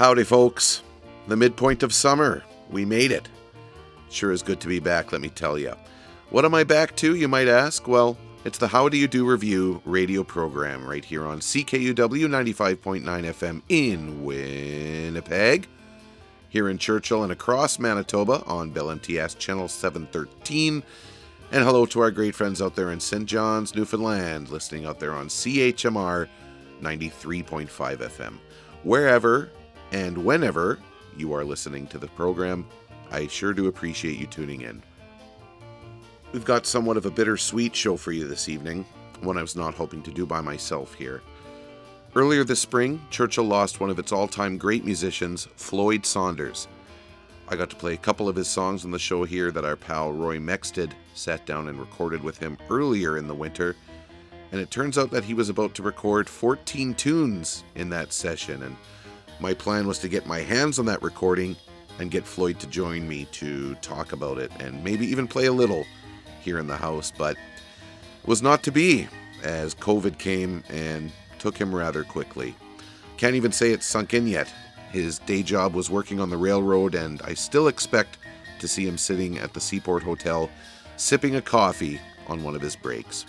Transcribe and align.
Howdy, 0.00 0.24
folks. 0.24 0.82
The 1.28 1.36
midpoint 1.36 1.82
of 1.82 1.92
summer. 1.92 2.42
We 2.70 2.86
made 2.86 3.12
it. 3.12 3.28
Sure 4.08 4.32
is 4.32 4.42
good 4.42 4.58
to 4.60 4.66
be 4.66 4.80
back, 4.80 5.12
let 5.12 5.20
me 5.20 5.28
tell 5.28 5.58
you. 5.58 5.74
What 6.30 6.46
am 6.46 6.54
I 6.54 6.64
back 6.64 6.96
to, 6.96 7.14
you 7.14 7.28
might 7.28 7.48
ask? 7.48 7.86
Well, 7.86 8.16
it's 8.46 8.56
the 8.56 8.68
How 8.68 8.88
Do 8.88 8.96
You 8.96 9.06
Do 9.06 9.26
Revue 9.26 9.82
radio 9.84 10.24
program 10.24 10.86
right 10.86 11.04
here 11.04 11.26
on 11.26 11.40
CKUW 11.40 11.94
95.9 11.94 13.02
FM 13.02 13.60
in 13.68 14.24
Winnipeg, 14.24 15.68
here 16.48 16.70
in 16.70 16.78
Churchill 16.78 17.22
and 17.22 17.32
across 17.32 17.78
Manitoba 17.78 18.42
on 18.46 18.70
Bell 18.70 18.92
MTS 18.92 19.34
Channel 19.34 19.68
713. 19.68 20.82
And 21.52 21.62
hello 21.62 21.84
to 21.84 22.00
our 22.00 22.10
great 22.10 22.34
friends 22.34 22.62
out 22.62 22.74
there 22.74 22.90
in 22.90 23.00
St. 23.00 23.26
John's, 23.26 23.74
Newfoundland, 23.74 24.48
listening 24.48 24.86
out 24.86 24.98
there 24.98 25.12
on 25.12 25.28
CHMR 25.28 26.26
93.5 26.80 27.68
FM. 27.68 28.38
Wherever 28.82 29.50
and 29.92 30.16
whenever 30.18 30.78
you 31.16 31.32
are 31.32 31.44
listening 31.44 31.86
to 31.88 31.98
the 31.98 32.08
program, 32.08 32.66
I 33.10 33.26
sure 33.26 33.52
do 33.52 33.66
appreciate 33.66 34.18
you 34.18 34.26
tuning 34.26 34.62
in. 34.62 34.82
We've 36.32 36.44
got 36.44 36.66
somewhat 36.66 36.96
of 36.96 37.06
a 37.06 37.10
bittersweet 37.10 37.74
show 37.74 37.96
for 37.96 38.12
you 38.12 38.28
this 38.28 38.48
evening, 38.48 38.86
one 39.20 39.36
I 39.36 39.42
was 39.42 39.56
not 39.56 39.74
hoping 39.74 40.02
to 40.04 40.12
do 40.12 40.24
by 40.24 40.40
myself 40.40 40.94
here. 40.94 41.22
Earlier 42.14 42.44
this 42.44 42.60
spring, 42.60 43.00
Churchill 43.10 43.44
lost 43.44 43.80
one 43.80 43.90
of 43.90 43.98
its 43.98 44.12
all 44.12 44.28
time 44.28 44.58
great 44.58 44.84
musicians, 44.84 45.48
Floyd 45.56 46.06
Saunders. 46.06 46.68
I 47.48 47.56
got 47.56 47.70
to 47.70 47.76
play 47.76 47.94
a 47.94 47.98
couple 47.98 48.28
of 48.28 48.36
his 48.36 48.46
songs 48.46 48.84
on 48.84 48.92
the 48.92 48.98
show 48.98 49.24
here 49.24 49.50
that 49.50 49.64
our 49.64 49.74
pal 49.74 50.12
Roy 50.12 50.38
Mexted 50.38 50.92
sat 51.14 51.46
down 51.46 51.66
and 51.66 51.80
recorded 51.80 52.22
with 52.22 52.38
him 52.38 52.56
earlier 52.68 53.18
in 53.18 53.26
the 53.26 53.34
winter, 53.34 53.74
and 54.52 54.60
it 54.60 54.70
turns 54.70 54.98
out 54.98 55.10
that 55.10 55.24
he 55.24 55.34
was 55.34 55.48
about 55.48 55.74
to 55.74 55.82
record 55.82 56.28
14 56.28 56.94
tunes 56.94 57.64
in 57.74 57.90
that 57.90 58.12
session, 58.12 58.62
and 58.62 58.76
my 59.40 59.54
plan 59.54 59.86
was 59.86 59.98
to 60.00 60.08
get 60.08 60.26
my 60.26 60.40
hands 60.40 60.78
on 60.78 60.86
that 60.86 61.02
recording 61.02 61.56
and 61.98 62.10
get 62.10 62.24
Floyd 62.24 62.58
to 62.60 62.66
join 62.66 63.08
me 63.08 63.26
to 63.32 63.74
talk 63.76 64.12
about 64.12 64.38
it 64.38 64.52
and 64.60 64.82
maybe 64.84 65.06
even 65.06 65.26
play 65.26 65.46
a 65.46 65.52
little 65.52 65.84
here 66.40 66.58
in 66.58 66.66
the 66.66 66.76
house, 66.76 67.12
but 67.16 67.36
was 68.26 68.42
not 68.42 68.62
to 68.64 68.70
be 68.70 69.08
as 69.42 69.74
COVID 69.74 70.18
came 70.18 70.62
and 70.68 71.10
took 71.38 71.56
him 71.56 71.74
rather 71.74 72.04
quickly. 72.04 72.54
Can't 73.16 73.34
even 73.34 73.52
say 73.52 73.70
it's 73.70 73.86
sunk 73.86 74.14
in 74.14 74.26
yet. 74.26 74.52
His 74.92 75.18
day 75.20 75.42
job 75.42 75.74
was 75.74 75.90
working 75.90 76.20
on 76.20 76.30
the 76.30 76.36
railroad, 76.36 76.94
and 76.94 77.20
I 77.22 77.34
still 77.34 77.68
expect 77.68 78.18
to 78.58 78.68
see 78.68 78.86
him 78.86 78.98
sitting 78.98 79.38
at 79.38 79.54
the 79.54 79.60
Seaport 79.60 80.02
Hotel 80.02 80.50
sipping 80.96 81.36
a 81.36 81.42
coffee 81.42 82.00
on 82.28 82.42
one 82.42 82.54
of 82.54 82.60
his 82.60 82.76
breaks. 82.76 83.24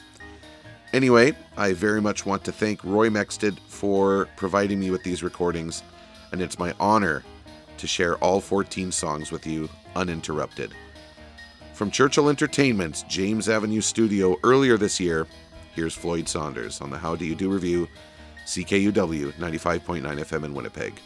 Anyway, 0.94 1.34
I 1.56 1.72
very 1.72 2.02
much 2.02 2.26
want 2.26 2.44
to 2.44 2.52
thank 2.52 2.84
Roy 2.84 3.10
Mexted 3.10 3.58
for 3.68 4.28
providing 4.36 4.80
me 4.80 4.92
with 4.92 5.04
these 5.04 5.24
recordings 5.24 5.84
and 6.32 6.42
it's 6.42 6.60
my 6.60 6.74
honor 6.80 7.24
to 7.78 7.88
share 7.88 8.18
all 8.18 8.42
14 8.42 8.92
songs 8.92 9.32
with 9.32 9.46
you 9.46 9.70
uninterrupted. 9.96 10.74
From 11.74 11.92
Churchill 11.92 12.30
Entertainment's 12.30 13.04
James 13.04 13.50
Avenue 13.50 13.82
studio 13.82 14.38
earlier 14.44 14.78
this 14.78 15.00
year, 15.00 15.28
here's 15.76 15.96
Floyd 15.96 16.28
Saunders 16.28 16.82
on 16.82 16.90
the 16.90 16.98
How 16.98 17.16
Do 17.16 17.26
You 17.26 17.36
Do 17.36 17.50
Revue, 17.50 17.88
CKUW 18.46 19.34
95.9 19.34 20.02
FM 20.02 20.44
in 20.46 20.54
Winnipeg. 20.54 21.00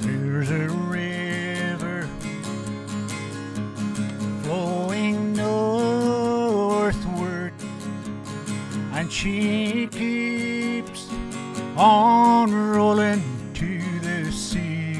There's 0.00 0.50
a 0.50 0.77
she 9.18 9.88
keeps 9.88 11.10
on 11.76 12.54
rolling 12.54 13.20
to 13.52 13.80
the 13.98 14.30
sea 14.30 14.94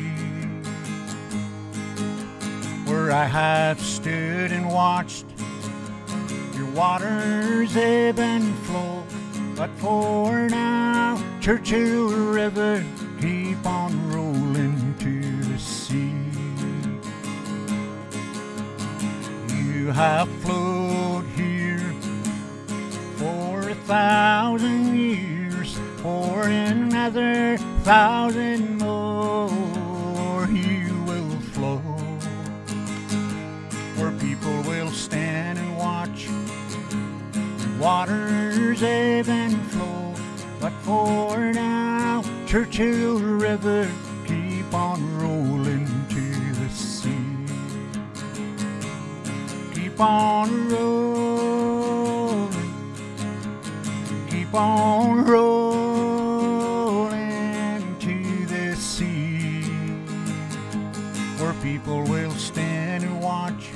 where 2.84 3.12
I 3.12 3.26
have 3.26 3.80
stood 3.80 4.50
and 4.50 4.68
watched 4.68 5.24
your 6.56 6.68
waters 6.72 7.76
ebb 7.76 8.18
and 8.18 8.58
flow. 8.66 9.04
But 9.54 9.70
for 9.76 10.48
now 10.48 11.22
Churchill 11.40 12.08
River 12.08 12.84
keep 13.20 13.64
on 13.64 14.10
rolling 14.10 14.96
to 14.98 15.42
the 15.44 15.58
sea. 15.60 16.12
You 19.54 19.92
have 19.92 20.28
flowed 20.42 20.67
thousand 23.88 24.94
years, 24.98 25.78
for 26.02 26.42
another 26.42 27.56
thousand 27.84 28.76
more 28.76 30.46
you 30.50 30.92
will 31.04 31.30
flow. 31.54 31.78
Where 33.96 34.12
people 34.20 34.60
will 34.64 34.90
stand 34.90 35.58
and 35.58 35.78
watch 35.78 36.28
waters 37.80 38.82
ebb 38.82 39.30
and 39.30 39.58
flow. 39.70 40.14
But 40.60 40.74
for 40.82 41.38
now, 41.54 42.22
Churchill 42.46 43.20
River 43.20 43.90
keep 44.26 44.74
on 44.74 45.00
rolling 45.18 45.86
to 46.10 46.54
the 46.60 46.68
sea. 46.68 47.16
Keep 49.72 49.98
on 49.98 50.68
rolling 50.68 51.17
keep 54.48 54.54
on 54.54 55.24
rolling 55.26 56.38
to 57.98 58.46
the 58.46 58.74
sea 58.76 59.60
where 61.38 61.52
people 61.62 62.02
will 62.04 62.32
stand 62.32 63.04
and 63.04 63.20
watch 63.20 63.68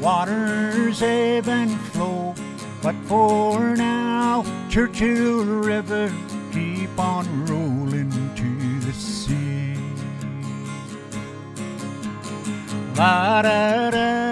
waters 0.00 1.02
ebb 1.02 1.46
and 1.48 1.78
flow. 1.92 2.34
But 2.82 2.94
for 3.04 3.76
now 3.76 4.46
churchill 4.70 5.44
river 5.44 6.10
keep 6.50 6.98
on 6.98 7.44
rolling 7.44 8.10
to 8.34 8.80
the 8.86 8.92
sea. 8.94 9.76
La 12.96 13.42
da 13.42 13.90
da 13.90 14.27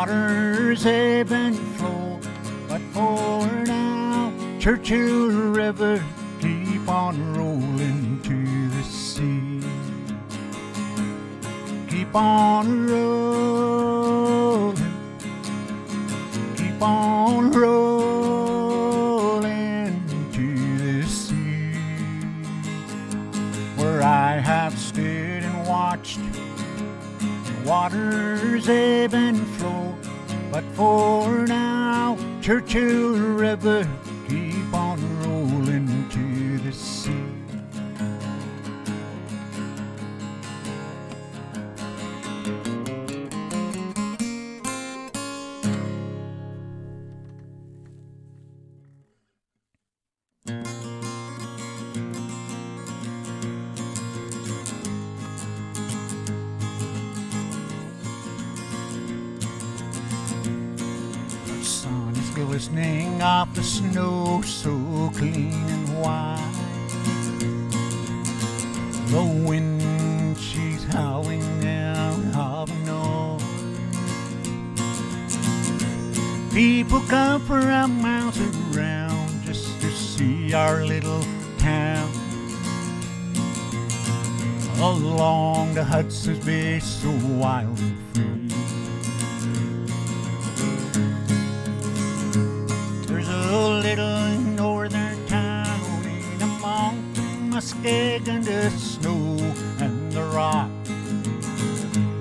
waters 0.00 0.86
ebb 0.86 1.30
and 1.30 1.58
flow. 1.76 2.18
But 2.66 2.80
for 2.94 3.46
now, 3.66 4.32
Churchill 4.58 5.28
River 5.52 6.02
keep 6.40 6.88
on 6.88 7.34
rolling 7.34 8.18
to 8.22 8.68
the 8.70 8.82
sea. 8.82 9.60
Keep 11.86 12.14
on 12.14 12.86
rolling, 12.86 14.76
keep 16.56 16.80
on 16.80 17.50
rolling 17.52 18.72
to 20.32 20.78
the 20.78 21.02
sea. 21.06 21.74
Where 23.76 24.02
I 24.02 24.38
have 24.38 24.78
stood 24.78 25.42
and 25.44 25.68
watched 25.68 26.20
waters 27.66 28.68
ebb 28.68 29.14
and 29.14 29.39
for 30.80 31.46
now, 31.46 32.16
Churchill 32.40 33.12
River 33.12 33.86
our 80.54 80.84
little 80.84 81.24
town. 81.58 82.10
Along 84.80 85.74
the 85.74 85.84
Hudson's 85.84 86.44
Bay, 86.44 86.78
so 86.80 87.10
wild 87.36 87.78
and 87.78 87.98
free. 88.12 88.48
There's 93.06 93.28
a 93.28 93.68
little 93.86 94.40
northern 94.56 95.26
town 95.26 96.04
in 96.06 96.42
among 96.42 97.50
the 97.50 97.60
and 98.28 98.44
the 98.44 98.70
snow 98.70 99.36
and 99.78 100.12
the 100.12 100.22
rock. 100.24 100.70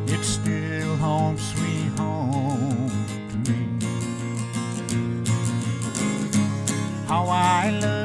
It's 0.07 0.27
still 0.27 0.97
home, 0.97 1.37
sweet 1.37 1.91
home 1.97 2.91
to 3.29 3.37
me. 3.49 3.79
How 7.07 7.25
I 7.27 7.69
love 7.81 7.98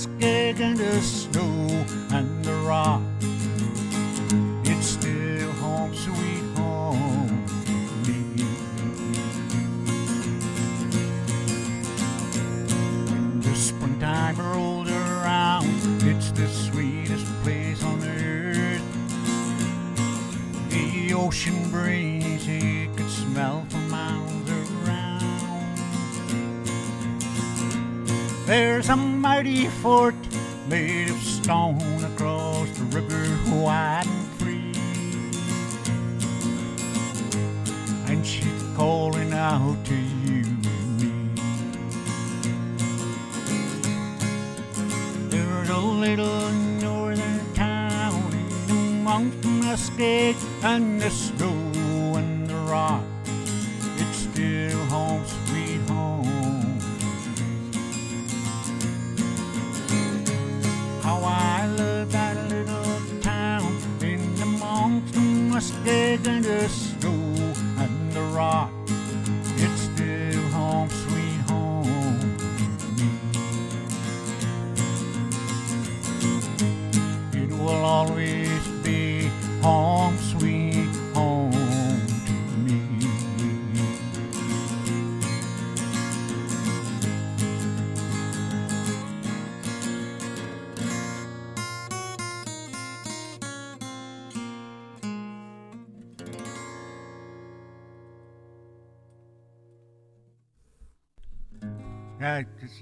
Muskeg 0.00 0.60
and, 0.60 0.78
the 0.78 1.00
snow 1.02 1.84
and 2.10 2.42
the 2.42 2.54
rock. 2.66 3.02
It's 4.64 4.86
still 4.86 5.52
home, 5.52 5.94
sweet 5.94 6.42
home 6.56 7.44
me. 8.06 8.44
When 13.10 13.40
the 13.42 13.54
springtime 13.54 14.36
rolled 14.38 14.88
around, 14.88 15.68
it's 16.02 16.30
the 16.32 16.48
sweetest 16.48 17.26
place 17.42 17.84
on 17.84 18.02
earth. 18.02 18.82
The 20.70 21.12
ocean 21.12 21.70
breeze 21.70 22.46
you 22.48 22.88
could 22.96 23.10
smell 23.10 23.66
for 23.68 23.76
miles 23.90 24.50
around. 24.50 25.76
There's 28.46 28.88
a 28.88 29.09
mighty 29.20 29.66
fort 29.66 30.14
made 30.66 31.10
of 31.10 31.18
stone 31.18 32.02
across 32.04 32.70
the 32.70 32.84
river, 32.84 33.38
wide 33.54 34.06
and 34.06 34.26
free. 34.38 34.72
And 38.10 38.26
she's 38.26 38.62
calling 38.74 39.34
out 39.34 39.76
to 39.84 39.94
you 39.94 40.44
and 40.46 41.00
me. 41.02 41.12
There's 45.28 45.68
a 45.68 45.78
little 45.78 46.50
northern 46.80 47.54
town 47.54 48.32
in 48.32 49.00
amongst 49.00 49.42
the 49.42 49.48
Muskeg 49.48 50.36
and 50.62 50.98
the 50.98 51.10
snow 51.10 52.16
and 52.16 52.48
the 52.48 52.54
rock. 52.54 53.09
And 65.86 66.44
the 66.44 66.68
snow 66.68 67.10
and 67.78 68.12
the 68.12 68.22
rock. 68.34 68.69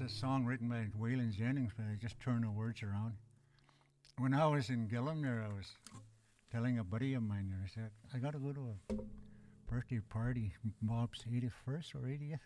It's 0.01 0.13
a 0.13 0.17
song 0.17 0.45
written 0.45 0.69
by 0.69 0.87
Waylon 0.97 1.35
Jennings, 1.35 1.73
but 1.75 1.83
I 1.91 1.95
just 1.95 2.17
turned 2.21 2.45
the 2.45 2.49
words 2.49 2.81
around. 2.83 3.15
When 4.17 4.33
I 4.33 4.47
was 4.47 4.69
in 4.69 4.87
Gillam 4.87 5.21
there, 5.21 5.45
I 5.45 5.53
was 5.53 5.67
telling 6.53 6.79
a 6.79 6.85
buddy 6.85 7.15
of 7.15 7.23
mine 7.23 7.49
there, 7.49 7.59
I 7.65 7.67
said, 7.67 7.91
I 8.13 8.19
got 8.19 8.31
to 8.31 8.39
go 8.39 8.53
to 8.53 8.75
a 8.91 8.93
birthday 9.69 9.99
party, 10.09 10.53
Bob's 10.81 11.25
81st 11.29 11.95
or 11.95 12.07
80th. 12.07 12.39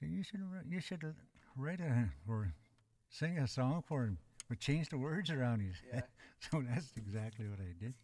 So 0.00 0.06
you 0.06 0.24
should, 0.24 0.40
you 0.68 0.80
should 0.80 1.14
write 1.56 1.80
a, 1.80 2.08
or 2.28 2.52
sing 3.08 3.38
a 3.38 3.46
song 3.46 3.84
for 3.86 4.02
him, 4.02 4.18
but 4.48 4.58
change 4.58 4.88
the 4.88 4.98
words 4.98 5.30
around. 5.30 5.60
He 5.60 5.68
said. 5.92 6.02
so 6.50 6.60
that's 6.68 6.90
exactly 6.96 7.46
what 7.46 7.60
I 7.60 7.72
did. 7.78 7.94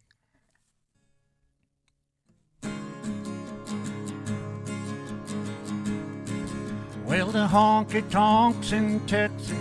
Well, 7.11 7.27
the 7.27 7.45
honky 7.45 8.09
tonks 8.09 8.71
in 8.71 9.01
Texas 9.05 9.51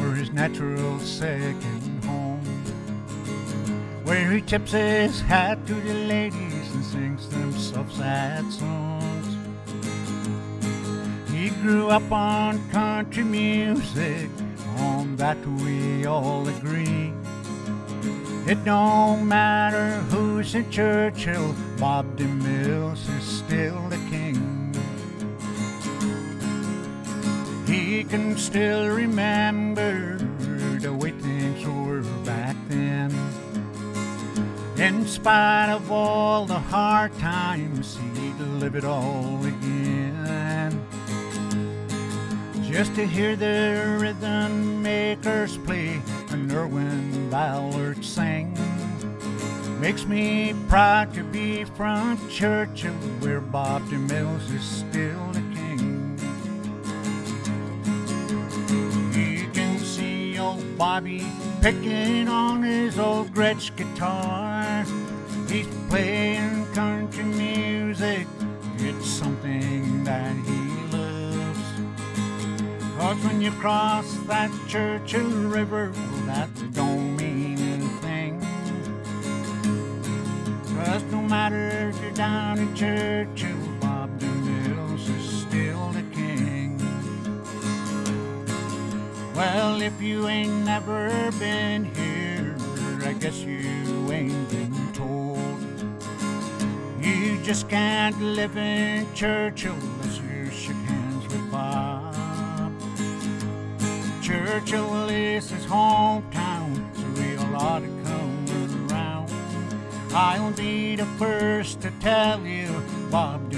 were 0.00 0.16
his 0.16 0.32
natural 0.32 0.98
second 0.98 2.04
home, 2.04 2.40
where 4.02 4.32
he 4.32 4.40
tips 4.40 4.72
his 4.72 5.20
hat 5.20 5.64
to 5.68 5.74
the 5.74 5.94
ladies 5.94 6.74
and 6.74 6.84
sings 6.84 7.28
them 7.28 7.52
soft, 7.52 7.94
sad 7.94 8.50
songs. 8.50 9.36
He 11.30 11.50
grew 11.62 11.88
up 11.88 12.10
on 12.10 12.58
country 12.70 13.22
music, 13.22 14.28
on 14.78 15.14
that 15.18 15.38
we 15.62 16.04
all 16.04 16.48
agree. 16.48 17.12
It 18.48 18.64
don't 18.64 19.28
matter 19.28 20.00
who's 20.10 20.56
in 20.56 20.68
Churchill, 20.68 21.54
Bob 21.78 22.16
DeMills 22.16 23.08
is 23.16 23.24
still 23.24 23.88
the 23.88 23.98
He 27.72 28.04
can 28.04 28.36
still 28.36 28.88
remember 28.88 30.18
the 30.78 30.92
way 30.92 31.10
things 31.12 31.64
were 31.64 32.02
back 32.22 32.54
then. 32.68 33.10
In 34.76 35.06
spite 35.06 35.70
of 35.70 35.90
all 35.90 36.44
the 36.44 36.58
hard 36.58 37.16
times, 37.18 37.98
he'd 38.14 38.38
live 38.60 38.74
it 38.74 38.84
all 38.84 39.42
again. 39.42 40.86
Just 42.60 42.94
to 42.96 43.06
hear 43.06 43.36
the 43.36 43.96
rhythm 43.98 44.82
makers 44.82 45.56
play 45.56 46.02
and 46.28 46.52
Erwin 46.52 47.30
Ballard 47.30 48.04
sing 48.04 48.52
makes 49.80 50.04
me 50.04 50.54
proud 50.68 51.14
to 51.14 51.24
be 51.24 51.64
from 51.64 52.18
Churchill, 52.28 52.92
where 53.20 53.40
Bob 53.40 53.82
DeMills 53.84 54.54
is 54.54 54.62
still 54.62 55.31
Bobby 60.76 61.26
picking 61.60 62.28
on 62.28 62.62
his 62.62 62.98
old 62.98 63.32
Gretsch 63.34 63.74
guitar. 63.76 64.84
He's 65.48 65.66
playing 65.88 66.66
country 66.72 67.24
music. 67.24 68.26
It's 68.78 69.06
something 69.06 70.04
that 70.04 70.34
he 70.34 70.96
loves. 70.96 71.58
Cause 72.96 73.24
when 73.24 73.40
you 73.40 73.50
cross 73.52 74.12
that 74.26 74.50
Churchill 74.68 75.30
River, 75.48 75.92
well, 75.94 76.26
that 76.26 76.48
don't 76.72 77.16
mean 77.16 77.58
anything. 77.58 78.40
Cause 80.76 81.02
no 81.04 81.22
matter 81.22 81.90
if 81.90 82.00
you're 82.00 82.10
down 82.12 82.58
in 82.58 82.74
Churchill, 82.74 83.61
Well, 89.34 89.80
if 89.80 90.00
you 90.02 90.28
ain't 90.28 90.64
never 90.66 91.30
been 91.38 91.86
here, 91.94 92.54
I 93.02 93.14
guess 93.14 93.38
you 93.38 94.12
ain't 94.12 94.50
been 94.50 94.92
told. 94.92 95.58
You 97.00 97.38
just 97.42 97.68
can't 97.68 98.20
live 98.20 98.58
in 98.58 99.06
Churchill 99.14 99.74
unless 99.74 100.18
you 100.18 100.50
shook 100.50 100.76
hands 100.76 101.24
with 101.32 101.50
Bob. 101.50 102.14
Churchill 104.22 105.08
is 105.08 105.48
his 105.48 105.64
hometown, 105.64 106.76
so 106.94 107.22
we 107.22 107.36
all 107.36 107.56
ought 107.56 107.80
to 107.80 107.88
come 108.04 108.90
around. 108.90 109.32
I'll 110.12 110.52
be 110.52 110.94
the 110.96 111.06
first 111.18 111.80
to 111.80 111.90
tell 112.00 112.46
you 112.46 112.82
Bob 113.10 113.50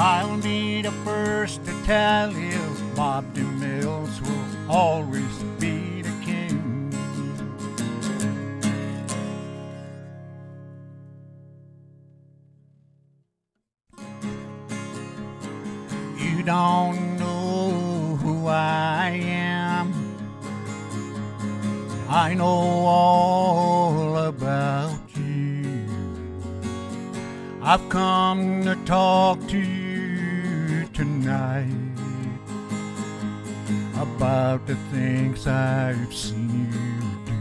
I'll 0.00 0.40
be 0.40 0.80
the 0.80 0.92
first 1.04 1.64
to 1.64 1.72
tell 1.82 2.30
you 2.32 2.60
Bob 2.94 3.34
De 3.34 3.42
will 3.42 4.08
always 4.68 5.42
be 5.58 6.02
the 6.02 6.14
king. 6.24 6.92
You 16.16 16.44
don't 16.44 17.18
know 17.18 18.16
who 18.22 18.46
I 18.46 19.10
am. 19.24 19.92
I 22.08 22.34
know 22.34 22.46
all 22.46 24.16
about 24.16 25.00
you. 25.16 25.88
I've 27.60 27.88
come 27.88 28.07
things 35.38 35.46
I've 35.46 36.14
seen 36.14 36.72
you 36.72 36.90
do. 37.26 37.32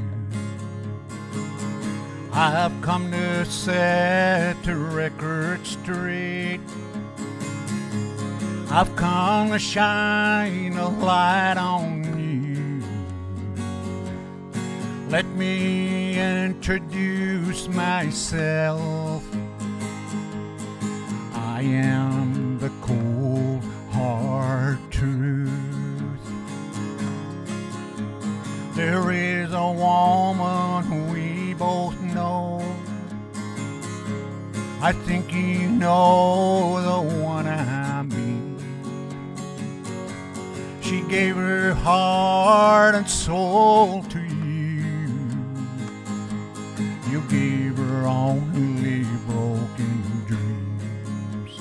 I've 2.33 2.81
come 2.81 3.11
to 3.11 3.45
set 3.45 4.61
the 4.63 4.75
record 4.75 5.65
straight. 5.65 6.59
I've 8.69 8.95
come 8.95 9.49
to 9.51 9.59
shine 9.59 10.73
a 10.73 10.89
light 10.89 11.57
on 11.57 12.03
you. 12.19 12.83
Let 15.09 15.25
me 15.35 16.19
introduce 16.19 17.67
myself. 17.69 19.23
I 21.33 21.61
am 21.61 22.36
There 28.77 29.09
is 29.09 29.51
a 29.53 29.71
woman 29.71 31.11
we 31.11 31.55
both 31.55 31.99
know. 31.99 32.61
I 34.79 34.91
think 34.91 35.33
you 35.33 35.67
know 35.67 36.79
the 36.79 37.23
one 37.23 37.47
I 37.47 38.03
mean. 38.03 38.55
She 40.79 41.01
gave 41.09 41.37
her 41.37 41.73
heart 41.73 42.93
and 42.93 43.09
soul 43.09 44.03
to 44.03 44.19
you. 44.19 45.09
You 47.09 47.21
gave 47.31 47.77
her 47.77 48.05
only 48.05 49.05
broken 49.25 50.23
dreams. 50.27 51.59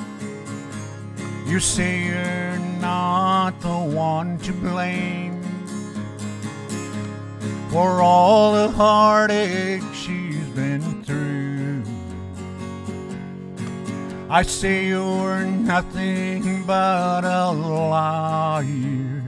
You 1.46 1.60
say 1.60 2.08
you're 2.08 2.58
not 2.78 3.58
the 3.62 3.78
one 3.78 4.36
to 4.40 4.52
blame 4.52 5.25
for 7.76 8.00
all 8.00 8.54
the 8.54 8.70
heartache 8.70 9.82
she's 9.92 10.48
been 10.60 10.80
through. 11.04 11.82
I 14.30 14.40
say 14.40 14.86
you're 14.86 15.44
nothing 15.44 16.64
but 16.64 17.22
a 17.24 17.50
liar, 17.50 19.22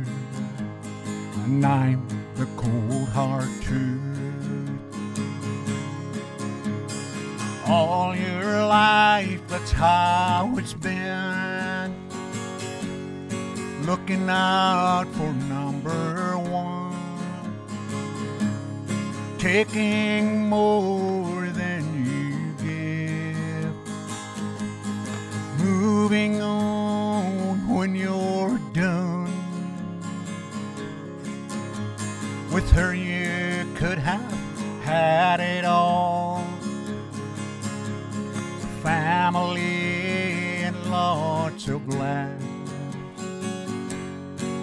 and 1.45 1.63
I'm 1.63 2.09
the 2.37 2.47
cold 2.57 3.11
hard 3.11 3.51
truth. 3.61 4.01
All 7.67 8.17
your 8.17 8.65
life, 8.65 9.43
that's 9.49 9.73
how 9.73 10.55
it's 10.57 10.73
been. 10.73 11.95
Looking 13.85 14.27
out 14.31 15.05
for 15.17 15.35
number 15.35 16.39
one 16.39 16.78
taking 19.39 20.49
more 20.49 21.47
than 21.51 21.85
you 22.05 22.53
give, 22.67 23.73
moving 25.65 26.43
on 26.43 27.69
when 27.69 27.95
you're 27.95 28.59
done. 28.73 29.33
With 32.53 32.69
her, 32.73 32.93
you 32.93 33.73
could 33.77 33.99
have 33.99 34.33
had 34.83 35.39
it 35.39 35.65
all 35.65 36.45
family 38.83 40.65
and 40.65 40.91
lots 40.91 41.69
of 41.69 41.87
laughs. 41.95 42.45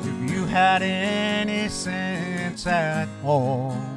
If 0.04 0.32
you 0.32 0.46
had 0.46 0.82
any 0.82 1.70
sense 1.70 2.68
at 2.68 3.08
all 3.24 3.95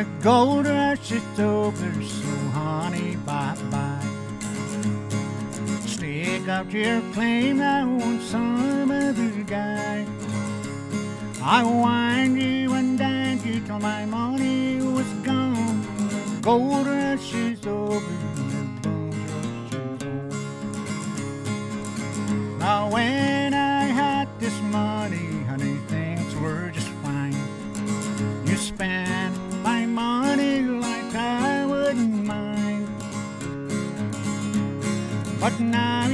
the 0.00 0.06
gold 0.22 0.66
rush 0.66 1.12
is 1.12 1.40
over, 1.40 1.92
so 2.02 2.28
honey, 2.56 3.16
bye 3.26 3.54
bye. 3.70 4.00
Stick 5.84 6.48
up 6.48 6.72
your 6.72 7.02
claim, 7.12 7.60
I 7.60 7.84
want 7.84 8.22
some 8.22 8.90
other 8.90 9.30
guy. 9.46 10.06
I 11.42 11.62
wined 11.62 12.40
you 12.40 12.72
and 12.72 12.98
dined 12.98 13.44
you 13.44 13.60
till 13.60 13.78
my 13.78 14.06
money 14.06 14.80
was 14.80 15.10
gone. 15.22 16.40
Gold 16.40 16.86
rush 16.86 17.34
is 17.34 17.66
over, 17.66 17.96
is 17.96 18.86
over. 18.86 19.26
Now 22.58 22.90
when 22.90 23.39
But 35.40 35.58
now 35.58 36.09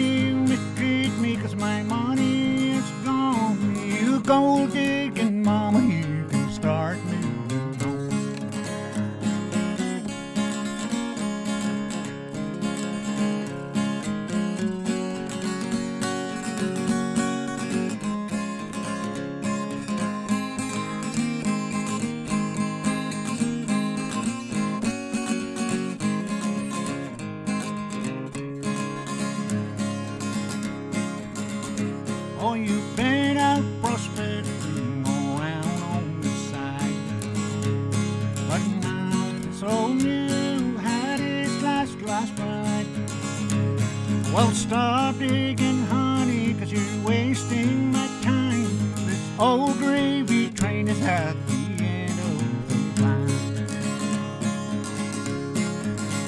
Old 49.38 49.76
gravy 49.76 50.48
train 50.50 50.88
is 50.88 50.98
at 51.02 51.36
the 51.46 51.84
end 51.84 52.18
of 52.18 52.68
the 52.68 53.02
line. 53.02 53.66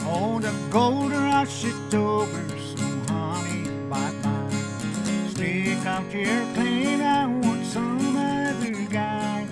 Oh, 0.07 0.39
the 0.39 0.53
gold 0.71 1.13
rush 1.13 1.65
is 1.65 1.95
over, 1.95 2.49
so 2.77 2.85
honey, 3.09 3.71
bye 3.89 4.13
bye. 4.23 4.51
Stick 5.31 5.87
out 5.87 6.13
your 6.13 6.27
airplane, 6.27 7.01
I 7.01 7.27
want 7.27 7.65
some 7.65 8.15
other 8.15 8.75
guy. 8.91 9.47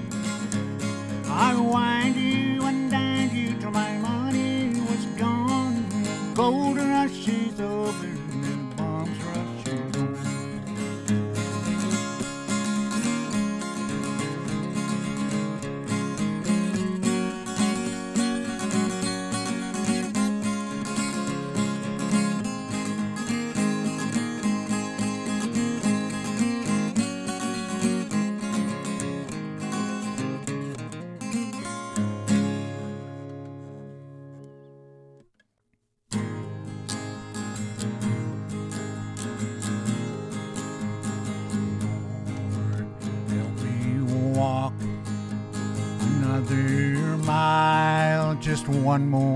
I 1.27 1.57
wind 1.59 2.17
you 2.17 2.63
and 2.63 2.91
dined 2.91 3.33
you 3.33 3.59
till 3.59 3.71
my 3.71 3.97
money 3.97 4.79
was 4.81 5.07
gone. 5.19 5.89
The 6.03 6.35
gold 6.35 6.77
rush 6.77 7.27
is 7.27 7.59
over. 7.59 8.16
one 48.97 49.11
more. 49.11 49.36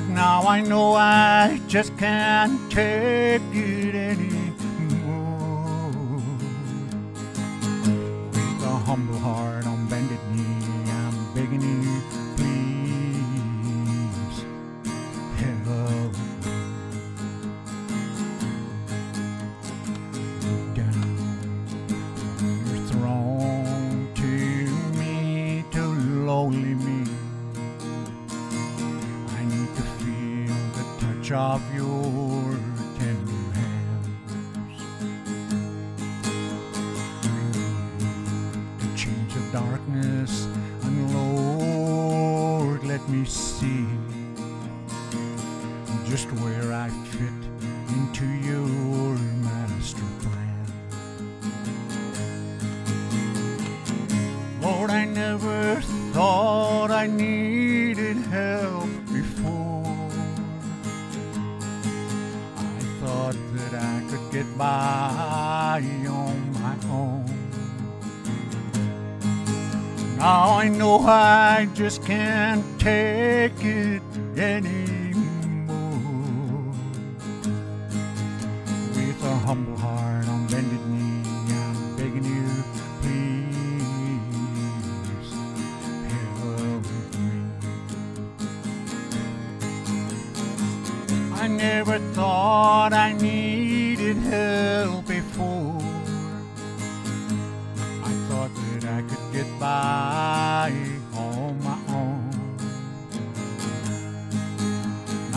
But 0.00 0.08
now 0.08 0.44
I 0.44 0.62
know 0.62 0.94
I 0.94 1.60
just 1.68 1.94
can't 1.98 2.58
take 2.72 3.42
it 3.52 3.94
anymore. 3.94 4.62
With 8.32 8.64
a 8.64 8.78
humble 8.86 9.18
heart 9.18 9.66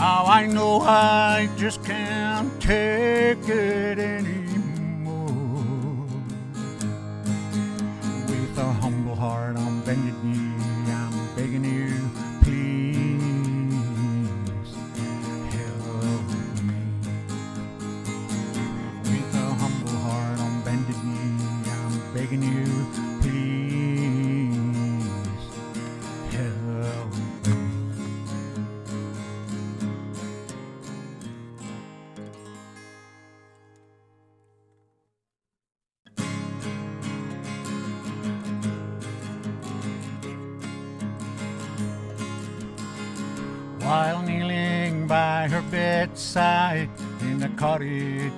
Now 0.04 0.26
I 0.26 0.44
know 0.46 0.82
I 0.82 1.48
just 1.56 1.82
can't 1.82 2.52
take 2.60 3.48
it 3.48 3.98
anymore. 3.98 4.43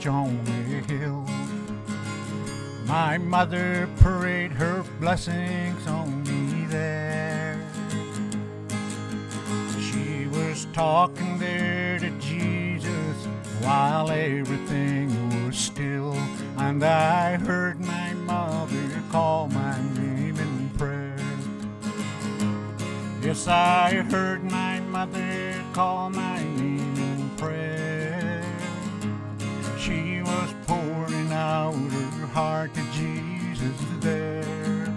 On 0.05 0.45
the 0.45 0.93
hill. 0.93 1.25
My 2.87 3.17
mother 3.17 3.89
prayed 3.97 4.53
her 4.53 4.85
blessings 5.01 5.87
on 5.87 6.23
me 6.25 6.67
there. 6.67 7.59
She 9.81 10.27
was 10.27 10.67
talking 10.73 11.39
there 11.39 11.99
to 11.99 12.11
Jesus 12.19 13.17
while 13.61 14.11
everything 14.11 15.09
was 15.47 15.57
still, 15.57 16.15
and 16.59 16.85
I 16.85 17.37
heard 17.39 17.81
my 17.81 18.13
mother 18.13 19.03
call 19.11 19.49
my 19.49 19.81
name 19.95 20.37
in 20.39 20.71
prayer. 20.77 21.17
Yes, 23.23 23.49
I 23.49 24.03
heard 24.11 24.45
my 24.45 24.81
mother 24.81 25.55
call 25.73 26.11
my 26.11 26.36
her 31.65 32.27
heart 32.27 32.75
to 32.75 32.83
Jesus 32.93 33.77
there. 34.01 34.95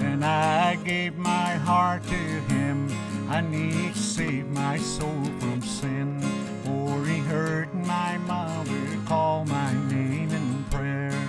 And 0.00 0.22
I 0.22 0.76
gave 0.76 1.16
my 1.16 1.54
heart 1.54 2.02
to 2.04 2.14
him, 2.52 2.88
I 3.28 3.40
need 3.40 3.94
to 3.94 3.98
save 3.98 4.48
my 4.50 4.76
soul 4.76 5.24
from 5.40 5.62
sin. 5.62 6.20
For 6.64 7.04
he 7.06 7.18
heard 7.20 7.72
my 7.74 8.18
mother 8.18 8.98
call 9.06 9.46
my 9.46 9.72
name 9.88 10.30
in 10.30 10.64
prayer. 10.70 11.28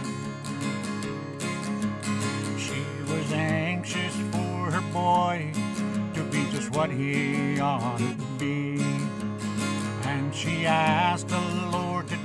She 2.58 2.84
was 3.10 3.32
anxious 3.32 4.16
for 4.32 4.72
her 4.72 4.84
boy 4.92 5.54
to 6.16 6.24
be 6.24 6.46
just 6.52 6.72
what 6.72 6.90
he 6.90 7.60
ought 7.62 7.98
to 7.98 8.16
be. 8.38 8.82
And 10.04 10.36
she 10.36 10.66
asked 10.66 11.30
the 11.30 11.40
Lord 11.72 12.10
to 12.10 12.19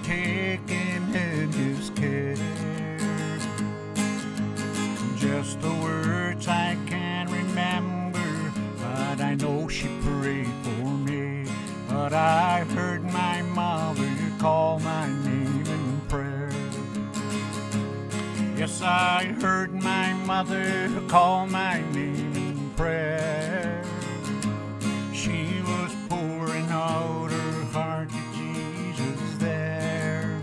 But 12.14 12.20
I 12.20 12.64
heard 12.76 13.02
my 13.02 13.42
mother 13.42 14.08
call 14.38 14.78
my 14.78 15.08
name 15.24 15.66
in 15.66 16.00
prayer. 16.08 16.52
Yes, 18.56 18.82
I 18.82 19.34
heard 19.42 19.74
my 19.74 20.12
mother 20.24 20.92
call 21.08 21.48
my 21.48 21.80
name 21.90 22.36
in 22.36 22.70
prayer. 22.76 23.82
She 25.12 25.60
was 25.66 25.92
pouring 26.08 26.68
out 26.70 27.32
her 27.32 27.64
heart 27.72 28.10
to 28.10 28.22
Jesus 28.36 29.34
there. 29.38 30.40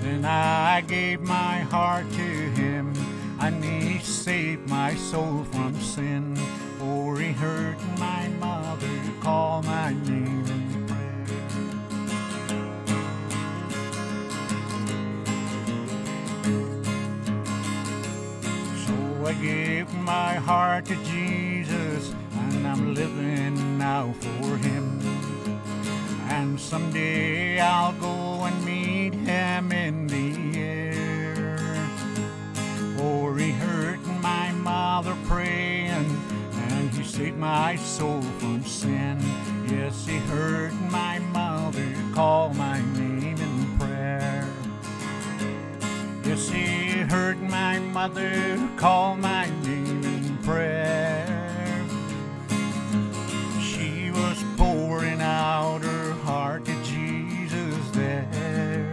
Then 0.00 0.24
I 0.24 0.80
gave 0.80 1.20
my 1.20 1.58
heart 1.58 2.10
to 2.10 2.30
him, 2.56 2.94
and 3.38 3.62
he 3.62 3.98
saved 3.98 4.66
my 4.70 4.94
soul 4.94 5.44
from 5.52 5.78
sin. 5.78 6.36
For 6.78 7.16
he 7.16 7.30
heard 7.30 7.76
my 7.98 8.26
mother 8.40 8.88
call 9.20 9.62
my 9.62 9.92
name 9.92 10.21
gave 19.42 19.92
my 19.94 20.34
heart 20.34 20.84
to 20.84 20.94
Jesus, 21.04 22.14
and 22.32 22.64
I'm 22.64 22.94
living 22.94 23.76
now 23.76 24.14
for 24.20 24.56
Him. 24.56 25.00
And 26.28 26.58
someday 26.60 27.58
I'll 27.58 27.92
go 27.94 28.44
and 28.44 28.64
meet 28.64 29.14
Him 29.14 29.72
in 29.72 30.06
the 30.06 30.58
air. 30.60 31.58
For 32.96 33.36
He 33.36 33.50
heard 33.50 33.98
my 34.22 34.52
mother 34.52 35.16
praying, 35.24 36.06
and 36.68 36.90
He 36.90 37.02
saved 37.02 37.36
my 37.36 37.74
soul 37.74 38.22
from 38.38 38.62
sin. 38.62 39.18
Yes, 39.66 40.06
He 40.06 40.18
heard 40.18 40.72
my 40.92 41.18
mother 41.18 41.92
call 42.14 42.54
my 42.54 42.80
name 42.92 43.01
Yes, 46.52 46.92
he 46.92 47.00
heard 47.00 47.40
my 47.42 47.78
mother 47.78 48.58
call 48.76 49.16
my 49.16 49.48
name 49.62 50.04
in 50.04 50.36
prayer. 50.38 51.84
She 53.60 54.10
was 54.10 54.42
pouring 54.56 55.20
out 55.20 55.82
her 55.82 56.12
heart 56.24 56.64
to 56.66 56.74
Jesus 56.82 57.90
there. 57.92 58.92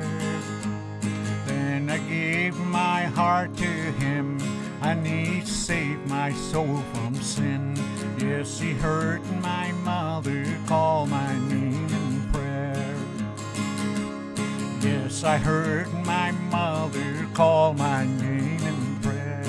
Then 1.46 1.90
I 1.90 1.98
gave 1.98 2.58
my 2.58 3.04
heart 3.04 3.56
to 3.58 3.66
him, 3.66 4.40
and 4.82 5.06
he 5.06 5.42
saved 5.46 6.08
my 6.08 6.32
soul 6.34 6.78
from 6.94 7.16
sin. 7.16 7.76
Yes, 8.18 8.60
he 8.60 8.72
heard 8.74 9.22
my 9.42 9.72
mother 9.84 10.46
call 10.68 11.08
my 11.08 11.38
name 11.50 11.88
in 11.88 12.30
prayer. 12.32 12.96
Yes, 14.82 15.24
I 15.24 15.38
heard 15.38 15.92
my 16.06 16.32
mother 16.32 17.19
call 17.40 17.74
my 17.74 18.06
name 18.06 18.60
in 18.68 19.00
prayer. 19.02 19.44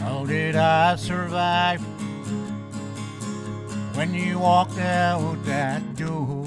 How 0.00 0.24
did 0.26 0.56
I 0.56 0.96
survive 0.96 1.80
when 3.94 4.12
you 4.12 4.40
walked 4.40 4.78
out 4.78 5.44
that 5.44 5.94
door? 5.94 6.41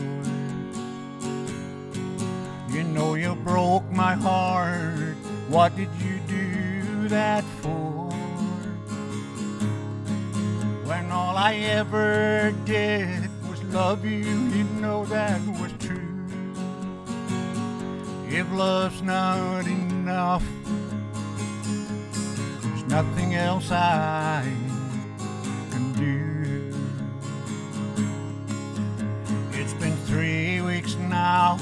Broke 3.56 3.90
my 3.90 4.16
heart. 4.16 5.16
What 5.48 5.78
did 5.78 5.88
you 6.04 6.20
do 6.28 7.08
that 7.08 7.42
for? 7.62 8.12
When 10.84 11.10
all 11.10 11.38
I 11.38 11.54
ever 11.80 12.54
did 12.66 13.30
was 13.50 13.64
love 13.72 14.04
you, 14.04 14.28
you 14.56 14.66
know 14.82 15.06
that 15.06 15.40
was 15.62 15.72
true. 15.80 16.26
If 18.28 18.46
love's 18.52 19.02
not 19.02 19.66
enough, 19.68 20.44
there's 22.62 22.84
nothing 22.98 23.36
else 23.36 23.72
I 23.72 24.44
can 25.72 25.94
do. 25.94 26.76
It's 29.58 29.76
been 29.76 29.96
three 30.12 30.60
weeks 30.60 30.96
now. 30.96 31.58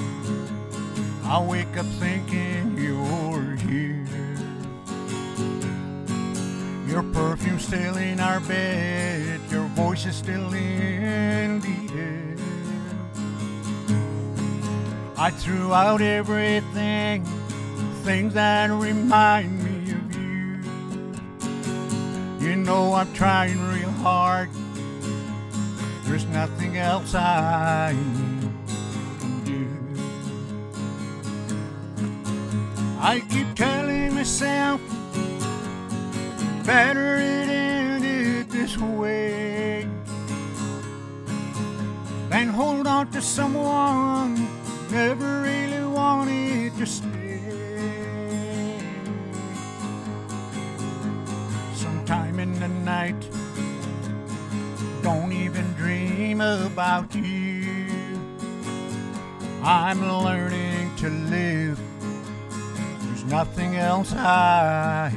I 1.33 1.39
wake 1.39 1.75
up 1.77 1.87
thinking 1.97 2.77
you're 2.77 3.55
here. 3.55 4.05
Your 6.85 7.01
perfume's 7.11 7.65
still 7.65 7.97
in 7.97 8.19
our 8.19 8.39
bed, 8.39 9.39
your 9.49 9.65
voice 9.69 10.05
is 10.05 10.15
still 10.15 10.53
in 10.53 11.59
the 11.59 11.89
air. 11.97 12.35
I 15.17 15.31
threw 15.31 15.73
out 15.73 16.01
everything, 16.01 17.25
things 18.03 18.35
that 18.35 18.69
remind 18.69 19.57
me 19.63 19.91
of 19.91 20.15
you. 20.15 20.61
You 22.47 22.55
know 22.57 22.93
I'm 22.93 23.11
trying 23.15 23.59
real 23.71 23.89
hard. 23.89 24.51
There's 26.03 26.25
nothing 26.25 26.77
else 26.77 27.15
I 27.15 27.95
I 33.05 33.19
keep 33.19 33.53
telling 33.53 34.15
myself 34.15 34.79
better 36.65 37.17
it 37.17 37.49
ended 37.49 38.49
this 38.49 38.77
way 38.77 39.85
than 42.29 42.47
hold 42.47 42.87
on 42.87 43.11
to 43.11 43.21
someone 43.21 44.47
never 44.89 45.41
really 45.41 45.85
wanted 45.85 46.77
to 46.77 46.85
stay. 46.85 47.41
Sometime 51.75 52.39
in 52.39 52.57
the 52.57 52.69
night, 52.69 53.21
don't 55.01 55.33
even 55.33 55.73
dream 55.73 56.39
about 56.39 57.13
you. 57.13 57.85
I'm 59.61 59.99
learning 60.01 60.95
to 60.99 61.09
live. 61.09 61.92
Nothing 63.27 63.75
else 63.75 64.13
I 64.13 65.11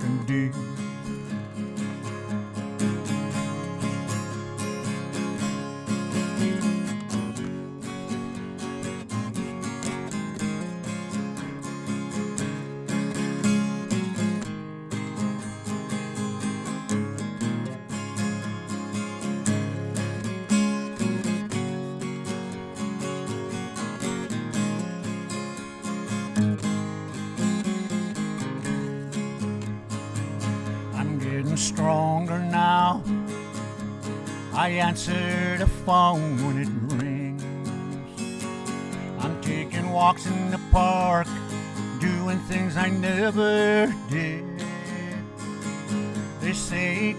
can 0.00 0.24
do. 0.26 0.69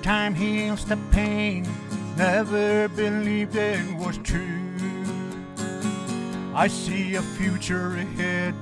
Time 0.01 0.33
heals 0.33 0.83
the 0.85 0.97
pain, 1.11 1.67
never 2.17 2.87
believed 2.89 3.55
it 3.55 3.95
was 3.97 4.17
true. 4.19 4.59
I 6.55 6.67
see 6.67 7.15
a 7.15 7.21
future 7.21 7.97
ahead, 7.97 8.55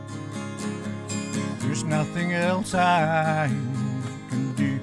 there's 1.60 1.84
nothing 1.84 2.34
else 2.34 2.76
I 2.76 3.48
can 4.30 4.54
do. 4.56 4.80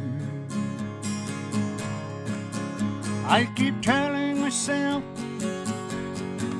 I 3.27 3.49
keep 3.55 3.83
telling 3.83 4.40
myself 4.40 5.03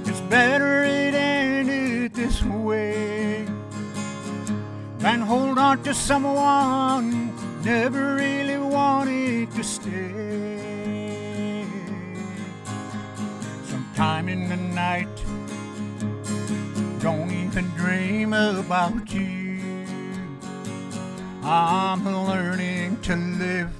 it's 0.07 0.21
better 0.29 0.83
it 0.83 1.15
ended 1.15 2.13
this 2.13 2.43
way 2.43 3.47
than 4.99 5.21
hold 5.21 5.59
on 5.59 5.83
to 5.85 5.95
someone 5.95 7.33
never 7.65 8.15
really 8.15 8.59
wanted 8.59 9.16
to 9.55 9.63
stay. 9.63 10.57
Sometime 13.65 14.29
in 14.29 14.49
the 14.49 14.57
night, 14.57 15.09
don't 17.01 17.31
even 17.31 17.69
dream 17.77 18.33
about 18.33 19.13
you. 19.13 19.61
I'm 21.43 22.05
learning 22.05 23.01
to 23.03 23.17
live 23.17 23.71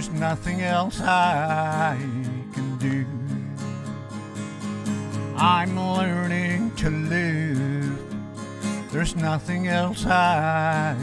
there's 0.00 0.18
nothing 0.18 0.62
else 0.62 0.98
I 1.02 1.98
can 2.54 2.78
do. 2.78 3.04
I'm 5.36 5.78
learning 5.78 6.74
to 6.76 6.88
live. 6.88 8.90
There's 8.90 9.14
nothing 9.14 9.68
else 9.68 10.06
I 10.06 10.96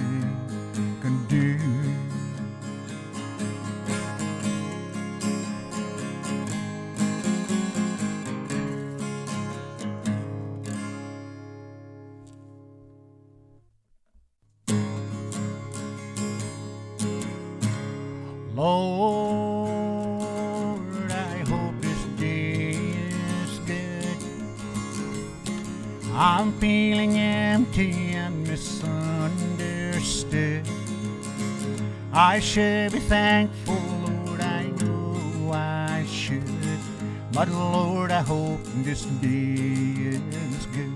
this 38.84 39.06
day 39.22 40.20
is 40.32 40.66
good. 40.68 40.94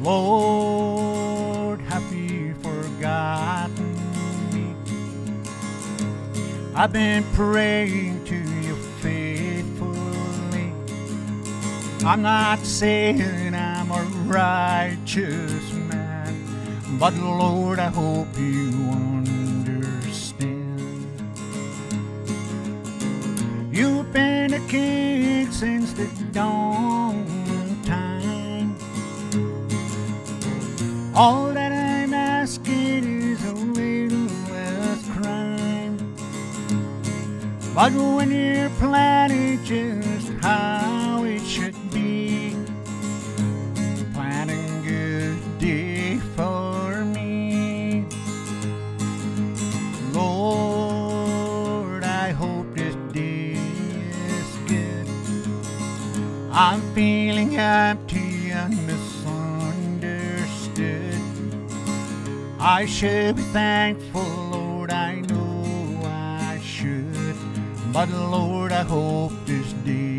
Lord, 0.00 1.80
have 1.82 2.12
you 2.12 2.54
forgotten 2.54 3.94
me? 4.52 4.74
I've 6.74 6.92
been 6.92 7.24
praying 7.32 8.24
to 8.26 8.36
you 8.36 8.74
faithfully. 9.00 10.72
I'm 12.04 12.22
not 12.22 12.60
saying 12.60 13.54
I'm 13.54 13.90
a 13.90 14.02
righteous 14.26 15.72
man, 15.72 16.98
but 16.98 17.14
Lord, 17.14 17.78
I 17.78 17.88
hope 17.88 18.28
you 18.38 18.65
time. 27.84 28.76
All 31.14 31.46
that 31.54 31.72
I'm 31.72 32.12
asking 32.12 33.04
is 33.22 33.42
a 33.46 33.54
little 33.54 34.28
less 34.52 35.08
crime. 35.16 35.96
But 37.74 37.92
when 37.92 38.30
you're 38.30 38.68
planning 38.78 39.64
just 39.64 39.95
I'm 56.58 56.80
feeling 56.94 57.58
empty 57.58 58.50
and 58.50 58.86
misunderstood. 58.86 61.20
I 62.58 62.86
should 62.86 63.36
be 63.36 63.42
thankful, 63.42 64.22
Lord, 64.22 64.90
I 64.90 65.20
know 65.20 66.00
I 66.02 66.58
should. 66.64 67.36
But 67.92 68.08
Lord, 68.08 68.72
I 68.72 68.84
hope 68.84 69.32
this 69.44 69.70
day 69.84 70.15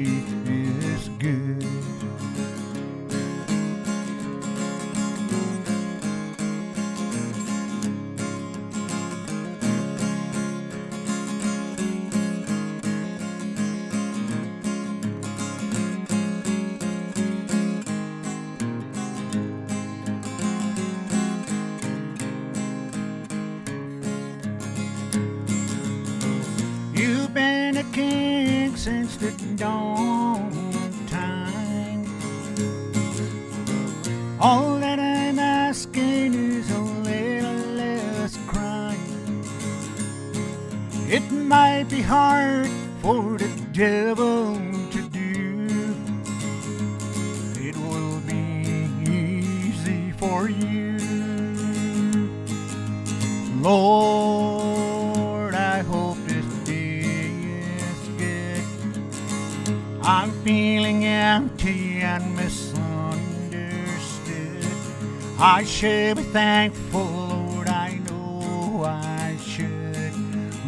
dawn 29.58 29.97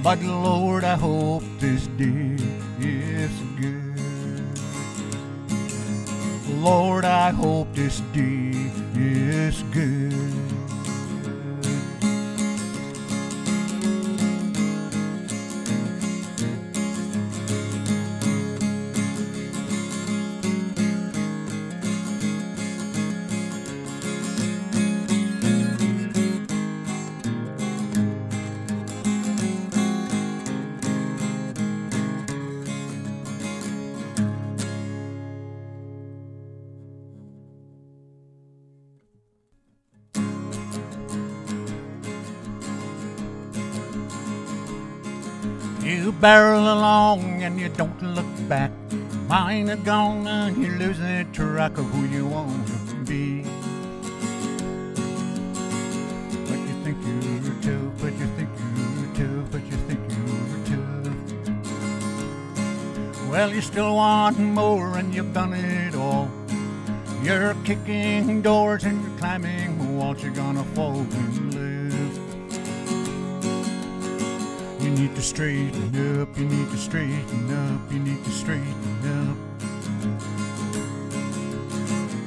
But 0.10 0.24
Lord, 0.24 0.84
I 0.86 0.96
hope 0.96 1.44
this 1.60 1.86
day 1.86 2.29
barrel 46.20 46.74
along 46.74 47.44
and 47.44 47.60
you 47.60 47.70
don't 47.70 48.02
look 48.02 48.26
back. 48.50 48.72
Mine 49.28 49.70
are 49.70 49.78
gone 49.78 50.28
and 50.28 50.58
you're 50.58 50.78
losing 50.78 51.32
track 51.32 51.78
of 51.78 51.86
who 51.86 52.06
you 52.08 52.28
want 52.28 52.68
to 52.90 52.96
be. 53.06 53.44
But 56.48 56.60
you 56.68 56.76
think 56.84 56.98
you're 57.08 57.62
tough, 57.62 57.94
but 58.02 58.14
you 58.20 58.28
think 58.36 58.50
you're 58.76 59.14
tough, 59.16 59.52
but 59.52 59.64
you 59.66 59.78
think 59.88 60.02
you're 60.12 60.66
tough. 60.66 61.16
Well, 63.30 63.54
you 63.54 63.62
still 63.62 63.96
want 63.96 64.40
more 64.40 64.98
and 64.98 65.14
you've 65.14 65.34
done 65.34 65.54
it 65.54 65.96
all. 65.96 66.30
You're 67.24 67.56
kicking 67.64 68.42
doors 68.42 68.84
and 68.84 69.02
you're 69.02 69.18
climbing 69.20 69.98
walls, 69.98 70.22
you're 70.22 70.34
gonna 70.34 70.64
fall 70.76 71.00
and 71.00 71.49
need 75.00 75.16
to 75.16 75.22
straighten 75.22 76.22
up, 76.22 76.38
you 76.38 76.44
need 76.44 76.70
to 76.72 76.78
straighten 76.78 77.50
up, 77.54 77.90
you 77.90 78.00
need 78.00 78.22
to 78.26 78.32
straighten 78.32 78.98
up. 79.22 79.38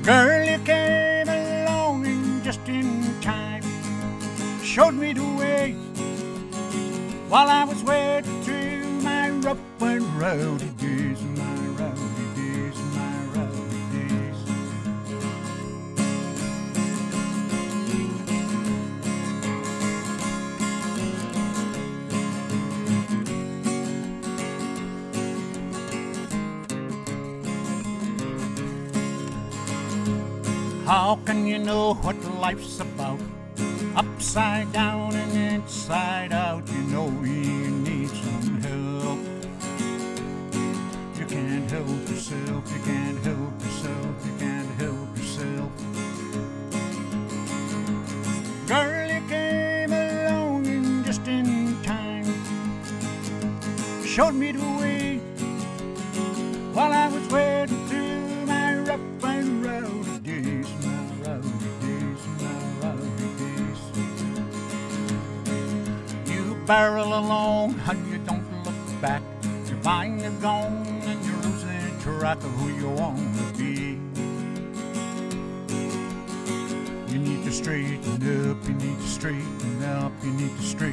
Girl, 0.02 0.42
you 0.42 0.58
came 0.64 1.28
along 1.28 2.06
and 2.06 2.42
just 2.42 2.66
in 2.66 3.20
time. 3.20 3.62
Showed 4.62 4.94
me 4.94 5.12
the 5.12 5.22
way 5.22 5.72
while 7.28 7.50
I 7.50 7.64
was 7.64 7.82
wading 7.84 8.42
through 8.42 8.84
my 9.02 9.28
rough 9.28 9.58
and 9.82 10.04
rowdy 10.18 10.70
days, 10.78 11.20
How 30.92 31.18
can 31.24 31.46
you 31.46 31.58
know 31.58 31.94
what 32.04 32.22
life's 32.38 32.78
about? 32.78 33.18
Upside 33.96 34.70
down 34.74 35.14
and 35.14 35.32
inside 35.32 36.34
out, 36.34 36.68
you 36.68 36.82
know 36.92 37.08
you 37.24 37.70
need 37.88 38.10
some 38.10 38.60
help. 38.60 39.18
You 41.18 41.24
can't 41.24 41.70
help 41.70 42.08
yourself, 42.10 42.62
you 42.74 42.80
can't 42.84 43.18
help 43.24 43.54
yourself, 43.64 44.26
you 44.26 44.32
can't 44.38 44.70
help 44.82 45.16
yourself. 45.16 45.72
Girl, 48.66 49.08
you 49.14 49.22
came 49.30 49.92
along 49.94 50.66
and 50.66 51.06
just 51.06 51.26
in 51.26 51.74
time. 51.82 52.28
Showed 54.04 54.34
me 54.34 54.52
the 54.52 54.71
barrel 66.72 67.12
along 67.18 67.78
and 67.86 68.10
you 68.10 68.16
don't 68.24 68.48
look 68.64 69.00
back. 69.02 69.22
Your 69.68 69.76
mind 69.84 70.22
is 70.22 70.32
gone 70.40 70.86
and 71.04 71.22
you're 71.26 71.42
losing 71.46 72.00
track 72.00 72.38
of 72.38 72.50
who 72.52 72.68
you 72.80 72.88
want 72.88 73.18
to 73.38 73.44
be. 73.58 74.00
You 77.12 77.18
need 77.18 77.44
to 77.44 77.52
straighten 77.52 78.14
up, 78.48 78.66
you 78.66 78.72
need 78.72 78.98
to 79.04 79.06
straighten 79.06 79.82
up, 79.84 80.12
you 80.24 80.32
need 80.32 80.56
to 80.56 80.62
straighten 80.62 80.91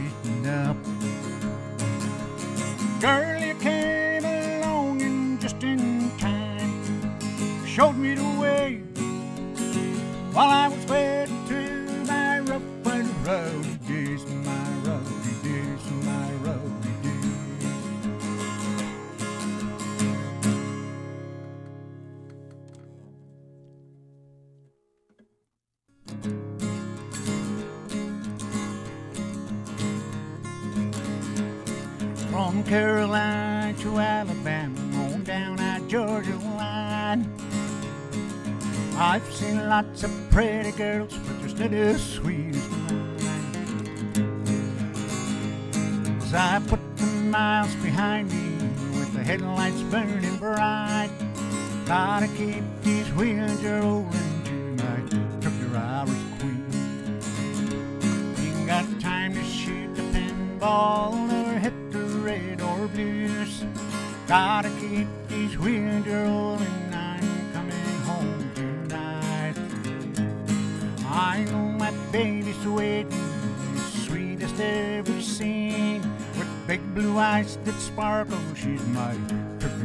sparkle, 78.00 78.38
oh, 78.38 78.54
she's 78.54 78.82
my 78.88 79.14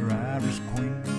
Irish 0.09 0.61
queen. 0.73 1.14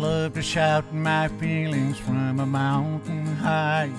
Love 0.00 0.32
to 0.32 0.40
shout 0.40 0.94
my 0.94 1.28
feelings 1.28 1.98
from 1.98 2.40
a 2.40 2.46
mountain 2.46 3.26
high 3.36 3.90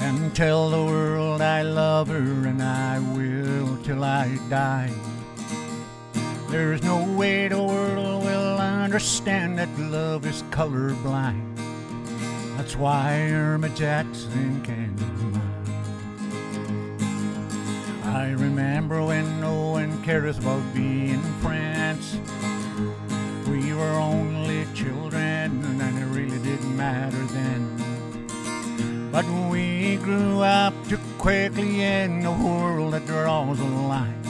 and 0.00 0.34
tell 0.34 0.70
the 0.70 0.82
world 0.82 1.42
I 1.42 1.60
love 1.60 2.08
her 2.08 2.46
and 2.46 2.62
I 2.62 3.00
will 3.14 3.76
till 3.84 4.02
I 4.02 4.38
die. 4.48 4.90
There's 6.48 6.82
no 6.82 7.04
way 7.18 7.48
the 7.48 7.62
world 7.62 8.24
will 8.24 8.56
understand 8.56 9.58
that 9.58 9.68
love 9.78 10.24
is 10.24 10.42
colorblind. 10.44 11.58
That's 12.56 12.76
why 12.76 13.30
Irma 13.30 13.68
Jackson 13.70 14.62
be 14.62 14.72
mine. 15.36 15.64
I 18.04 18.30
remember 18.30 19.04
when 19.04 19.38
no 19.38 19.72
one 19.72 20.02
cares 20.02 20.38
about 20.38 20.62
being 20.72 21.20
friends. 21.42 22.16
We 23.74 23.80
were 23.80 23.98
only 23.98 24.66
children 24.72 25.64
and 25.64 25.98
it 25.98 26.06
really 26.06 26.38
didn't 26.38 26.76
matter 26.76 27.24
then. 27.34 29.10
But 29.10 29.26
we 29.50 29.96
grew 29.96 30.42
up 30.42 30.72
too 30.88 31.00
quickly 31.18 31.82
in 31.82 32.24
a 32.24 32.30
world 32.30 32.92
that 32.92 33.04
draws 33.04 33.58
a 33.58 33.64
line 33.64 34.22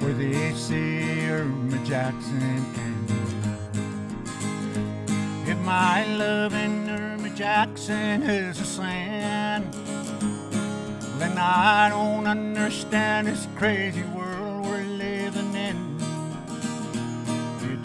where 0.00 0.12
they 0.12 0.52
say 0.52 1.30
Irma 1.30 1.82
Jackson 1.82 2.62
can 2.74 3.06
be. 3.06 3.14
If 5.50 5.56
my 5.60 6.04
loving 6.04 6.90
Irma 6.90 7.30
Jackson 7.30 8.22
is 8.22 8.60
a 8.60 8.66
sin, 8.66 9.66
then 11.18 11.38
I 11.38 11.88
don't 11.88 12.26
understand 12.26 13.28
this 13.28 13.48
crazy 13.56 14.02
world 14.14 14.31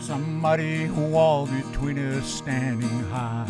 Somebody 0.07 0.87
wall 0.87 1.47
between 1.47 1.99
us 1.99 2.25
standing 2.25 2.87
high. 3.11 3.45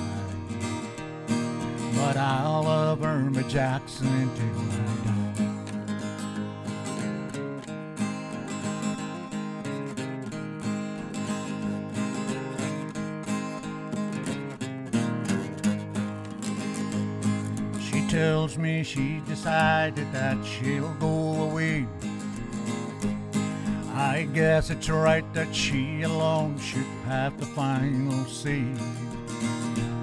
But 1.94 2.18
I'll 2.18 2.64
love 2.64 3.04
Irma 3.04 3.44
Jackson 3.44 4.28
till 4.36 4.60
I 18.02 18.10
tells 18.10 18.58
me 18.58 18.84
she 18.84 19.22
decided 19.28 20.12
that 20.12 20.44
she'll 20.44 20.92
go 20.94 21.52
away. 21.52 21.86
I 23.98 24.28
guess 24.32 24.70
it's 24.70 24.90
right 24.90 25.26
that 25.34 25.56
she 25.56 26.04
alone 26.04 26.60
should 26.60 26.86
have 27.06 27.40
the 27.40 27.48
final 27.48 28.26
say. 28.26 28.64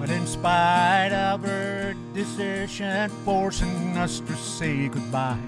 But 0.01 0.11
in 0.11 0.27
spite 0.27 1.13
of 1.13 1.45
her 1.45 1.95
decision 2.13 3.09
forcing 3.25 3.97
us 3.97 4.19
to 4.19 4.35
say 4.35 4.89
goodbye, 4.89 5.39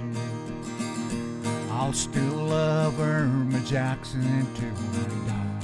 I'll 1.73 1.93
still 1.93 2.47
love 2.47 3.01
Irma 3.01 3.59
Jackson 3.63 4.23
until 4.23 4.73
I 4.95 5.09
die. 5.27 5.61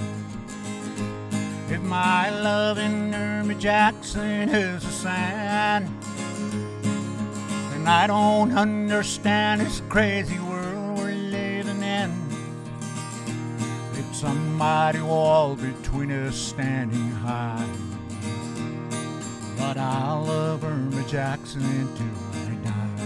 If 1.75 1.83
my 1.83 2.31
loving 2.31 3.15
Irma 3.15 3.55
Jackson 3.55 4.49
is 4.49 4.85
a 4.85 4.91
sign, 4.91 5.89
then 7.71 7.87
I 7.87 8.09
don't 8.09 8.51
understand 8.59 9.61
this 9.61 9.81
crazy 9.89 10.41
world 10.41 10.52
It's 14.25 14.35
mighty 14.57 15.01
wall 15.01 15.57
between 15.57 16.13
us 16.13 16.37
standing 16.37 17.11
high. 17.11 17.67
But 19.59 19.77
I'll 19.77 20.23
love 20.23 20.63
Irma 20.63 21.03
Jackson 21.09 21.65
until 21.65 22.07
I 22.33 22.55
die. 22.63 23.03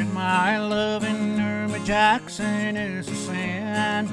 And 0.00 0.14
my 0.14 0.58
loving 0.58 1.40
Irma 1.40 1.80
Jackson 1.80 2.76
is 2.76 3.08
a 3.08 3.14
sin, 3.16 4.08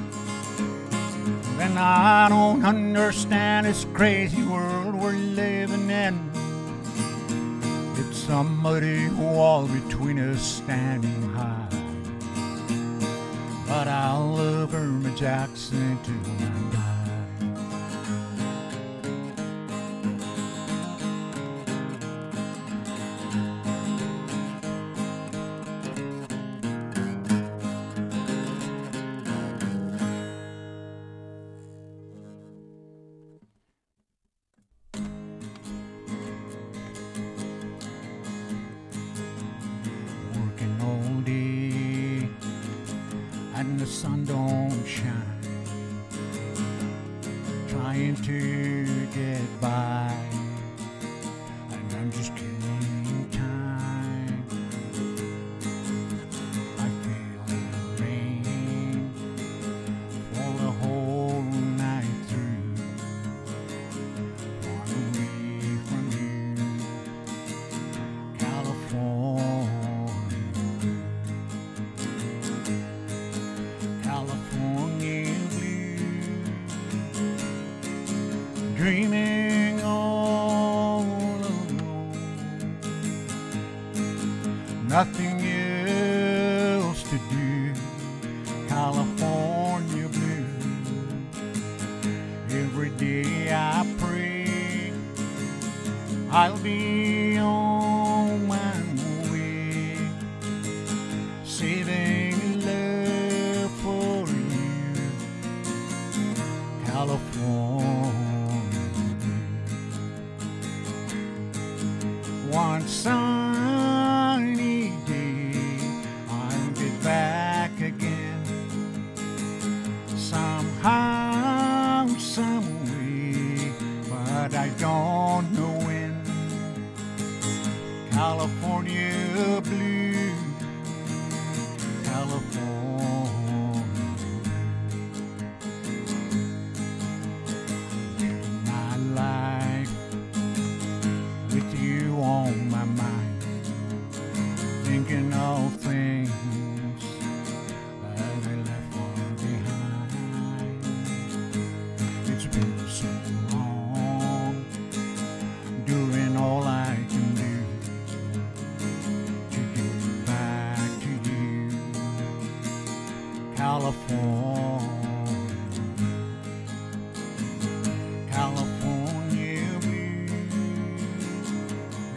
then 1.56 1.78
I 1.78 2.28
don't 2.28 2.64
understand 2.64 3.66
this 3.66 3.86
crazy 3.94 4.42
world 4.42 4.96
we're 4.96 5.12
living 5.12 5.88
in. 5.88 6.32
It's 7.96 8.18
somebody 8.18 9.08
wall 9.10 9.68
between 9.68 10.18
us 10.18 10.42
standing 10.42 11.32
high. 11.32 11.83
But 13.74 13.88
I'll 13.88 14.36
love 14.36 14.72
Irma 14.72 15.10
Jackson 15.16 15.98
till 16.04 16.73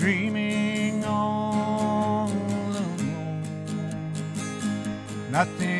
dreaming 0.08 1.04
all 1.04 2.32
alone. 2.32 3.44
Nothing 5.30 5.77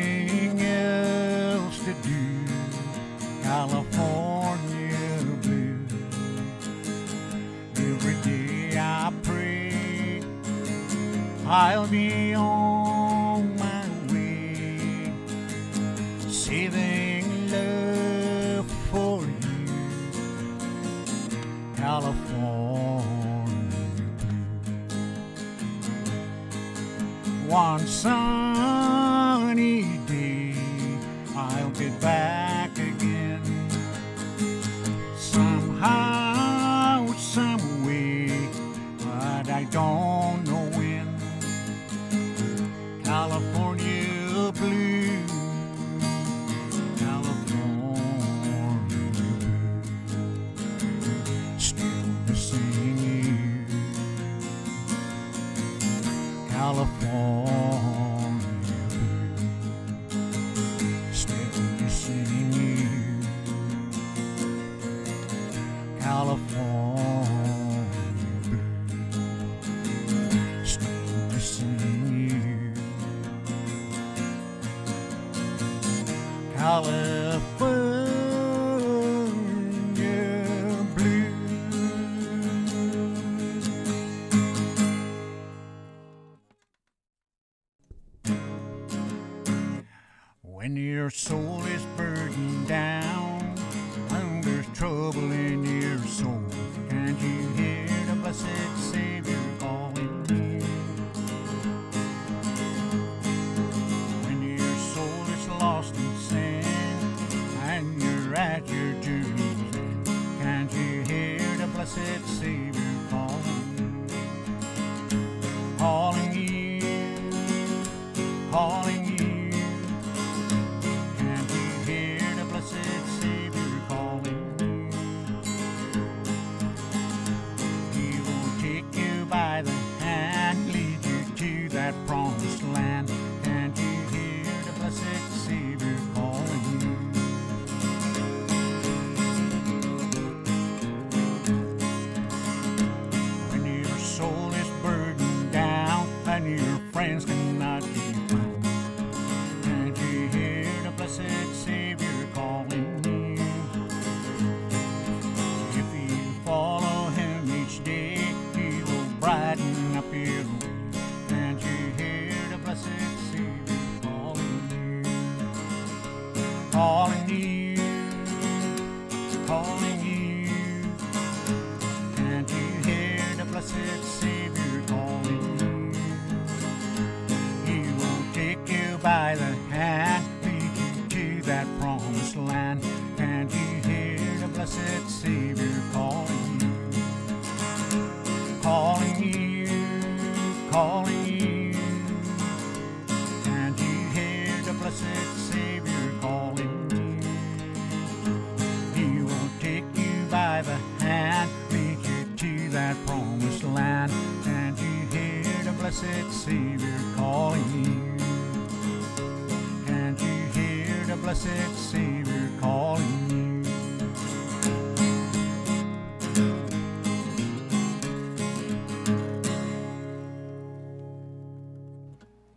blessed 211.38 211.90
Savior 211.90 212.50
calling 212.60 213.30
you? 213.30 213.62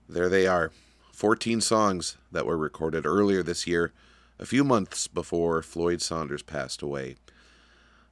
There 0.09 0.29
they 0.29 0.47
are 0.47 0.71
14 1.13 1.61
songs 1.61 2.17
that 2.31 2.45
were 2.45 2.57
recorded 2.57 3.05
earlier 3.05 3.43
this 3.43 3.67
year, 3.67 3.93
a 4.39 4.45
few 4.45 4.63
months 4.63 5.07
before 5.07 5.61
Floyd 5.61 6.01
Saunders 6.01 6.41
passed 6.43 6.81
away. 6.81 7.15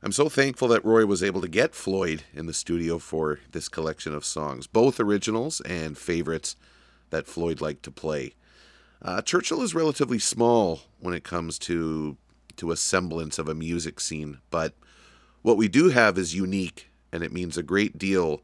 I'm 0.02 0.12
so 0.14 0.30
thankful 0.30 0.70
that 0.70 0.86
Roy 0.86 1.06
was 1.06 1.24
able 1.24 1.42
to 1.42 1.50
get 1.50 1.76
Floyd 1.76 2.24
in 2.34 2.46
the 2.46 2.54
studio 2.54 3.00
for 3.00 3.40
this 3.52 3.68
collection 3.68 4.14
of 4.14 4.24
songs, 4.24 4.66
both 4.66 5.00
originals 5.00 5.60
and 5.62 5.98
favorites 5.98 6.56
that 7.10 7.28
Floyd 7.28 7.60
liked 7.60 7.84
to 7.84 7.92
play. 7.92 8.34
Uh, 9.02 9.22
Churchill 9.22 9.62
is 9.62 9.74
relatively 9.74 10.20
small 10.20 10.82
when 11.00 11.14
it 11.14 11.24
comes 11.24 11.58
to 11.60 12.18
to 12.58 12.72
a 12.72 12.78
semblance 12.78 13.40
of 13.40 13.48
a 13.48 13.56
music 13.56 14.02
scene, 14.02 14.40
but 14.52 14.74
what 15.42 15.56
we 15.56 15.70
do 15.70 15.90
have 15.90 16.18
is 16.18 16.36
unique, 16.36 16.90
and 17.10 17.24
it 17.24 17.32
means 17.32 17.58
a 17.58 17.64
great 17.64 17.98
deal 17.98 18.42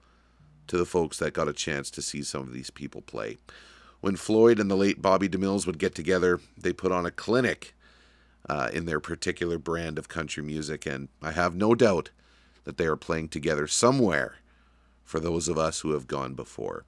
to 0.67 0.77
the 0.77 0.85
folks 0.85 1.17
that 1.19 1.33
got 1.33 1.49
a 1.49 1.53
chance 1.53 1.91
to 1.91 2.01
see 2.01 2.23
some 2.23 2.43
of 2.43 2.53
these 2.53 2.69
people 2.69 3.01
play. 3.01 3.37
When 3.99 4.15
Floyd 4.15 4.57
and 4.57 4.71
the 4.71 4.77
late 4.77 5.01
Bobby 5.01 5.27
DeMills 5.27 5.67
would 5.67 5.79
get 5.79 5.93
together, 5.95 6.39
they 6.57 6.71
put 6.71 6.93
on 6.93 7.05
a 7.05 7.11
clinic 7.11 7.75
uh, 8.47 8.69
in 8.71 8.85
their 8.85 9.01
particular 9.01 9.57
brand 9.57 9.99
of 9.99 10.07
country 10.07 10.41
music, 10.41 10.85
and 10.85 11.09
I 11.21 11.31
have 11.31 11.53
no 11.53 11.75
doubt 11.75 12.11
that 12.63 12.77
they 12.77 12.85
are 12.85 12.95
playing 12.95 13.29
together 13.29 13.67
somewhere 13.67 14.35
for 15.03 15.19
those 15.19 15.49
of 15.49 15.57
us 15.57 15.81
who 15.81 15.91
have 15.91 16.07
gone 16.07 16.35
before. 16.35 16.85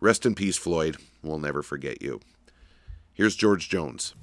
Rest 0.00 0.24
in 0.24 0.34
peace, 0.34 0.56
Floyd. 0.56 0.96
We'll 1.22 1.38
never 1.38 1.62
forget 1.62 2.00
you. 2.00 2.20
Here's 3.20 3.36
George 3.36 3.68
Jones. 3.68 4.14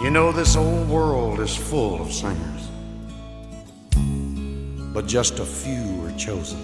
You 0.00 0.10
know, 0.12 0.30
this 0.30 0.54
old 0.54 0.88
world 0.88 1.40
is 1.40 1.56
full 1.56 2.00
of 2.00 2.12
singers, 2.12 2.68
but 4.94 5.08
just 5.08 5.40
a 5.40 5.44
few 5.44 6.06
are 6.06 6.16
chosen 6.16 6.60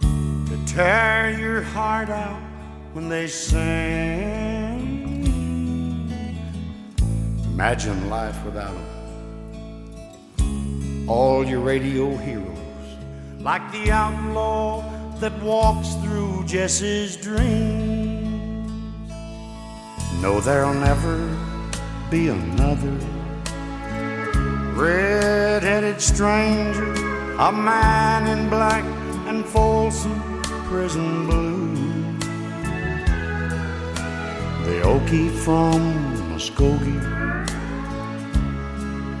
to 0.00 0.56
tear 0.72 1.36
your 1.36 1.62
heart 1.62 2.08
out 2.08 2.40
when 2.92 3.08
they 3.08 3.26
sing. 3.26 3.58
Imagine 7.46 8.08
life 8.08 8.44
without 8.44 8.72
them. 10.36 11.08
All 11.08 11.44
your 11.44 11.58
radio 11.58 12.16
heroes 12.18 12.52
like 13.42 13.72
the 13.72 13.90
outlaw 13.90 14.91
that 15.22 15.40
walks 15.40 15.94
through 16.02 16.44
Jesse's 16.46 17.16
dreams. 17.16 18.68
No, 20.20 20.40
there'll 20.40 20.74
never 20.74 21.16
be 22.10 22.26
another 22.26 22.90
red-headed 24.74 26.00
stranger, 26.00 26.92
a 27.38 27.52
man 27.52 28.26
in 28.36 28.48
black 28.48 28.82
and 29.28 29.44
Folsom 29.46 30.42
prison 30.66 31.26
blue. 31.28 31.76
The 34.64 34.82
Okie 34.82 35.30
from 35.44 35.80
Muskogee, 36.32 37.00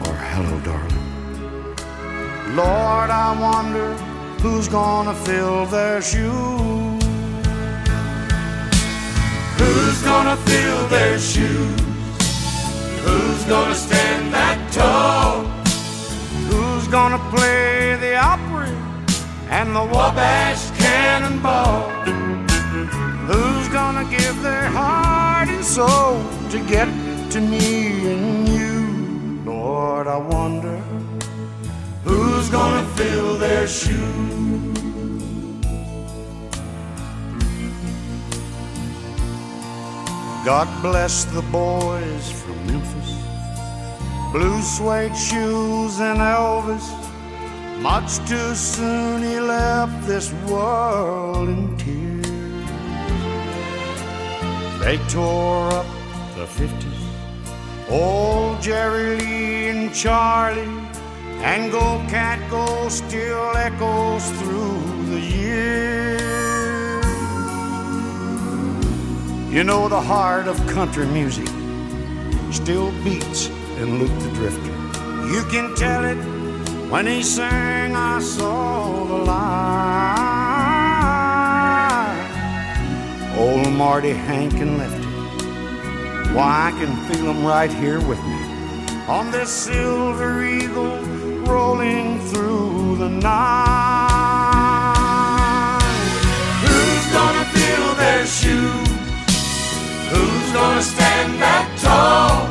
or 0.04 0.14
hello, 0.32 0.60
darling. 0.64 2.56
Lord, 2.56 3.10
I 3.10 3.40
wonder 3.40 4.11
who's 4.42 4.66
gonna 4.66 5.14
fill 5.14 5.66
their 5.66 6.02
shoes. 6.02 7.02
Who's 9.56 10.02
gonna 10.02 10.36
fill 10.36 10.88
their 10.88 11.16
shoes? 11.16 11.80
Who's 13.04 13.44
gonna 13.44 13.74
stand 13.76 14.34
that 14.34 14.58
tall? 14.72 15.44
Who's 16.50 16.88
gonna 16.88 17.20
play 17.30 17.94
the 18.00 18.16
Opry 18.16 18.74
and 19.48 19.76
the 19.76 19.84
Wabash 19.94 20.70
Cannonball? 20.76 21.88
Who's 23.30 23.68
gonna 23.68 24.04
give 24.10 24.42
their 24.42 24.66
heart 24.70 25.50
and 25.50 25.64
soul 25.64 26.20
to 26.50 26.58
get 26.66 26.88
to 27.30 27.40
me 27.40 28.12
and 28.12 28.48
you? 28.48 29.40
Lord, 29.44 30.08
I 30.08 30.16
wonder 30.16 30.82
who's 32.12 32.48
gonna 32.50 32.84
fill 32.96 33.38
their 33.38 33.66
shoes. 33.66 34.32
God 40.44 40.68
bless 40.82 41.24
the 41.36 41.42
boys 41.42 42.24
from 42.40 42.56
Memphis. 42.66 43.10
Blue 44.32 44.60
suede 44.60 45.16
shoes 45.16 46.00
and 46.00 46.18
Elvis. 46.18 46.86
Much 47.80 48.10
too 48.28 48.54
soon 48.54 49.22
he 49.22 49.38
left 49.40 50.06
this 50.06 50.32
world 50.50 51.48
in 51.48 51.76
tears. 51.76 52.68
They 54.82 54.96
tore 55.08 55.72
up 55.80 55.86
the 56.36 56.46
50s. 56.60 57.02
Old 57.88 58.60
Jerry 58.60 59.16
Lee 59.16 59.68
and 59.68 59.94
Charlie. 59.94 60.81
And 61.44 61.72
Go 61.72 61.98
Cat 62.08 62.38
Go 62.50 62.88
still 62.88 63.56
echoes 63.56 64.30
through 64.38 64.80
the 65.06 65.20
years. 65.20 65.92
You 69.52 69.64
know 69.64 69.88
the 69.88 70.00
heart 70.00 70.46
of 70.46 70.56
country 70.68 71.06
music 71.06 71.48
still 72.52 72.92
beats 73.02 73.48
in 73.76 73.98
Luke 73.98 74.16
the 74.20 74.30
Drifter. 74.36 74.72
You 75.32 75.42
can 75.50 75.74
tell 75.74 76.04
it 76.04 76.16
when 76.88 77.08
he 77.08 77.24
sang 77.24 77.96
I 77.96 78.20
saw 78.20 79.04
the 79.04 79.24
light. 79.24 80.12
Old 83.36 83.72
Marty 83.72 84.12
Hank 84.12 84.54
and 84.54 84.78
Lefty. 84.78 85.08
Why 86.34 86.68
I 86.68 86.72
can 86.78 86.96
feel 87.12 87.26
them 87.26 87.44
right 87.44 87.72
here 87.72 88.00
with 88.00 88.22
me 88.24 88.52
on 89.08 89.30
this 89.32 89.50
silver 89.50 90.44
eagle 90.44 91.11
rolling 91.52 92.18
through 92.30 92.96
the 92.96 93.08
night. 93.08 93.32
Who's 96.64 97.06
gonna 97.16 97.44
fill 97.56 97.94
their 97.94 98.24
shoes? 98.26 98.88
Who's 100.12 100.48
gonna 100.58 100.82
stand 100.82 101.30
that 101.44 101.66
tall? 101.84 102.46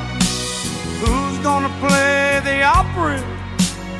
Who's 1.01 1.37
gonna 1.39 1.73
play 1.83 2.41
the 2.43 2.57
Opry 2.63 3.21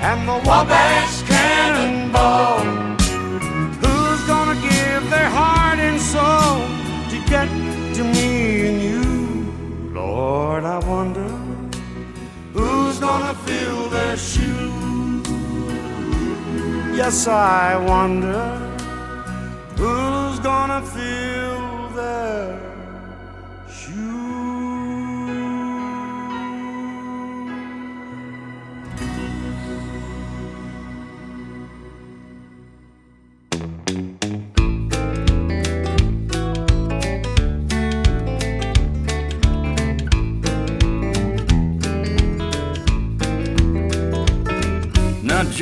and 0.08 0.20
the 0.30 0.38
Wabash 0.48 1.22
Cannonball? 1.24 2.81
I 17.12 17.76
wonder 17.76 18.42
who's 19.76 20.40
gonna 20.40 20.82
fill 20.82 21.31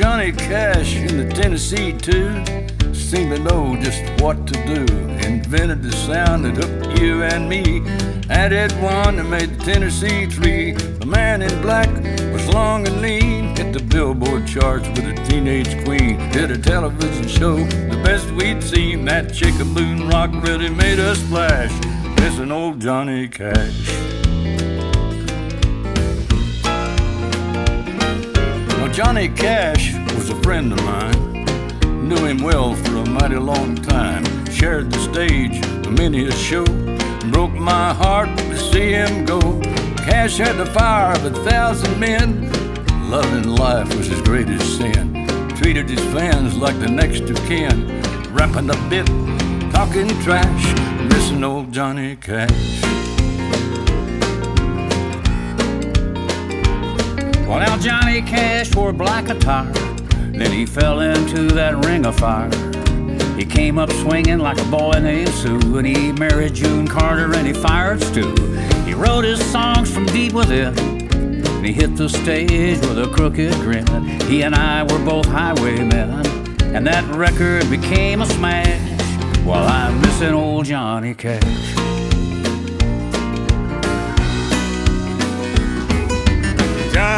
Johnny 0.00 0.32
Cash 0.32 0.96
in 0.96 1.18
the 1.18 1.28
Tennessee 1.34 1.92
two 1.92 2.42
seemed 2.94 3.36
to 3.36 3.38
know 3.42 3.76
just 3.82 4.02
what 4.22 4.46
to 4.46 4.54
do. 4.64 4.90
Invented 5.26 5.82
the 5.82 5.92
sound 5.92 6.46
that 6.46 6.56
hooked 6.56 6.98
you 6.98 7.22
and 7.22 7.46
me. 7.46 7.82
Added 8.30 8.72
one 8.80 9.16
that 9.16 9.24
made 9.24 9.50
the 9.58 9.62
Tennessee 9.62 10.24
three. 10.24 10.72
The 10.72 11.04
man 11.04 11.42
in 11.42 11.50
black 11.60 11.90
was 12.32 12.48
long 12.48 12.86
and 12.86 13.02
lean. 13.02 13.54
Hit 13.54 13.74
the 13.74 13.82
billboard 13.82 14.46
charts 14.46 14.88
with 14.88 15.04
a 15.04 15.22
teenage 15.26 15.84
queen. 15.84 16.16
Did 16.30 16.50
a 16.50 16.56
television 16.56 17.28
show, 17.28 17.56
the 17.56 18.00
best 18.02 18.30
we'd 18.30 18.62
seen. 18.62 19.04
That 19.04 19.26
Chickaboon 19.26 20.10
rock 20.10 20.30
really 20.42 20.70
made 20.70 20.98
us 20.98 21.18
splash. 21.18 21.72
Listen, 22.20 22.50
old 22.50 22.80
Johnny 22.80 23.28
Cash. 23.28 24.09
Johnny 29.02 29.30
Cash 29.30 29.94
was 30.14 30.28
a 30.28 30.36
friend 30.42 30.70
of 30.74 30.84
mine. 30.84 32.06
Knew 32.06 32.22
him 32.26 32.42
well 32.42 32.74
for 32.74 32.96
a 32.98 33.08
mighty 33.08 33.36
long 33.36 33.74
time. 33.76 34.22
Shared 34.50 34.92
the 34.92 34.98
stage 34.98 35.64
of 35.64 35.92
many 35.92 36.26
a 36.26 36.32
show. 36.32 36.66
Broke 37.30 37.52
my 37.52 37.94
heart 37.94 38.28
to 38.36 38.58
see 38.58 38.90
him 38.90 39.24
go. 39.24 39.40
Cash 40.04 40.36
had 40.36 40.58
the 40.58 40.66
fire 40.66 41.16
of 41.16 41.24
a 41.24 41.30
thousand 41.48 41.98
men. 41.98 42.52
Loving 43.10 43.48
life 43.54 43.88
was 43.96 44.06
his 44.06 44.20
greatest 44.20 44.76
sin. 44.76 45.26
Treated 45.56 45.88
his 45.88 46.04
fans 46.12 46.58
like 46.58 46.78
the 46.78 46.90
next 46.90 47.22
of 47.22 47.36
kin. 47.46 48.02
Rapping 48.34 48.68
a 48.68 48.76
bit, 48.90 49.06
talking 49.72 50.08
trash. 50.20 50.74
Missing 51.08 51.42
old 51.42 51.72
Johnny 51.72 52.16
Cash. 52.16 53.09
Well, 57.50 57.58
now 57.58 57.76
Johnny 57.78 58.22
Cash 58.22 58.76
wore 58.76 58.92
black 58.92 59.28
attire. 59.28 59.72
Then 59.72 60.52
he 60.52 60.64
fell 60.64 61.00
into 61.00 61.48
that 61.48 61.84
ring 61.84 62.06
of 62.06 62.16
fire. 62.16 62.48
He 63.36 63.44
came 63.44 63.76
up 63.76 63.90
swinging 63.90 64.38
like 64.38 64.56
a 64.60 64.64
boy 64.66 64.92
named 65.00 65.30
Sue, 65.30 65.78
and 65.78 65.84
he 65.84 66.12
married 66.12 66.54
June 66.54 66.86
Carter 66.86 67.34
and 67.34 67.44
he 67.44 67.52
fired 67.52 68.00
Stu. 68.04 68.36
He 68.84 68.94
wrote 68.94 69.24
his 69.24 69.44
songs 69.50 69.92
from 69.92 70.06
deep 70.06 70.32
within, 70.32 70.78
and 70.78 71.66
he 71.66 71.72
hit 71.72 71.96
the 71.96 72.08
stage 72.08 72.78
with 72.82 73.00
a 73.00 73.08
crooked 73.08 73.52
grin. 73.54 73.84
He 74.28 74.42
and 74.42 74.54
I 74.54 74.84
were 74.84 75.04
both 75.04 75.26
highwaymen, 75.26 76.24
and 76.72 76.86
that 76.86 77.04
record 77.12 77.68
became 77.68 78.22
a 78.22 78.26
smash. 78.26 78.80
While 79.44 79.66
I'm 79.66 80.00
missing 80.02 80.34
old 80.34 80.66
Johnny 80.66 81.14
Cash. 81.14 82.09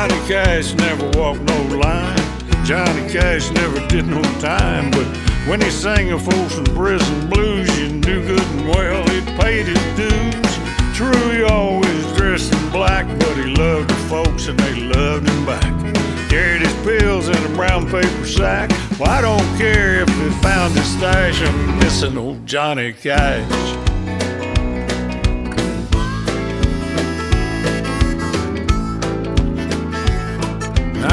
Johnny 0.03 0.27
Cash 0.27 0.75
never 0.75 1.05
walked 1.17 1.43
no 1.43 1.63
line. 1.77 2.19
Johnny 2.65 3.09
Cash 3.09 3.53
never 3.53 3.87
did 3.87 4.05
no 4.05 4.21
time. 4.41 4.91
But 4.91 5.07
when 5.47 5.61
he 5.61 5.71
sang 5.71 6.11
a 6.11 6.19
Folsom 6.19 6.65
Prison 6.65 7.31
blues, 7.31 7.69
you 7.79 7.89
knew 7.89 8.27
good 8.27 8.43
and 8.43 8.69
well 8.69 9.05
it 9.11 9.25
paid 9.41 9.67
his 9.67 9.79
dues. 9.97 10.97
True, 10.97 11.31
he 11.31 11.45
always 11.45 12.17
dressed 12.17 12.53
in 12.53 12.71
black, 12.71 13.07
but 13.21 13.37
he 13.37 13.55
loved 13.55 13.91
the 13.91 13.95
folks 14.09 14.49
and 14.49 14.59
they 14.59 14.81
loved 14.81 15.29
him 15.29 15.47
back. 15.47 15.95
Carried 16.29 16.63
his 16.63 16.75
pills 16.85 17.29
in 17.29 17.37
a 17.37 17.55
brown 17.55 17.89
paper 17.89 18.27
sack. 18.27 18.71
Well, 18.99 19.09
I 19.09 19.21
don't 19.21 19.57
care 19.57 20.01
if 20.01 20.09
they 20.09 20.31
found 20.43 20.75
his 20.75 20.99
stash. 20.99 21.41
I'm 21.41 21.79
missing 21.79 22.19
old 22.19 22.45
Johnny 22.45 22.93
Cash. 22.93 23.82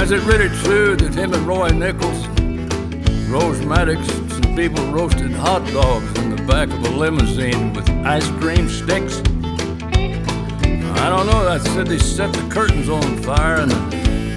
Is 0.09 0.23
it 0.23 0.25
really 0.25 0.49
true 0.63 0.95
that 0.95 1.13
him 1.13 1.35
and 1.35 1.45
Roy 1.45 1.69
Nichols 1.69 2.27
Rose 3.29 3.63
Maddox, 3.63 4.07
some 4.07 4.55
people 4.55 4.83
roasted 4.91 5.29
hot 5.29 5.63
dogs 5.71 6.17
in 6.17 6.35
the 6.35 6.43
back 6.47 6.67
of 6.69 6.83
a 6.83 6.89
limousine 6.89 7.73
with 7.73 7.87
ice 8.03 8.27
cream 8.41 8.67
sticks. 8.67 9.19
I 10.97 11.09
don't 11.11 11.27
know, 11.27 11.47
I 11.47 11.59
said 11.59 11.85
they 11.85 11.99
set 11.99 12.33
the 12.33 12.41
curtains 12.49 12.89
on 12.89 13.17
fire 13.17 13.57
in 13.57 13.71
an 13.71 13.77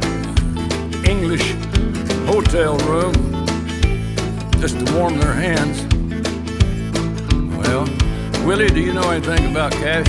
uh, 0.05 1.11
English 1.11 1.53
hotel 2.27 2.77
room 2.81 3.15
just 4.61 4.79
to 4.79 4.95
warm 4.95 5.17
their 5.17 5.33
hands. 5.33 5.81
Well, 7.57 7.89
Willie, 8.47 8.69
do 8.69 8.81
you 8.81 8.93
know 8.93 9.11
anything 9.11 9.51
about 9.51 9.73
cash? 9.73 10.07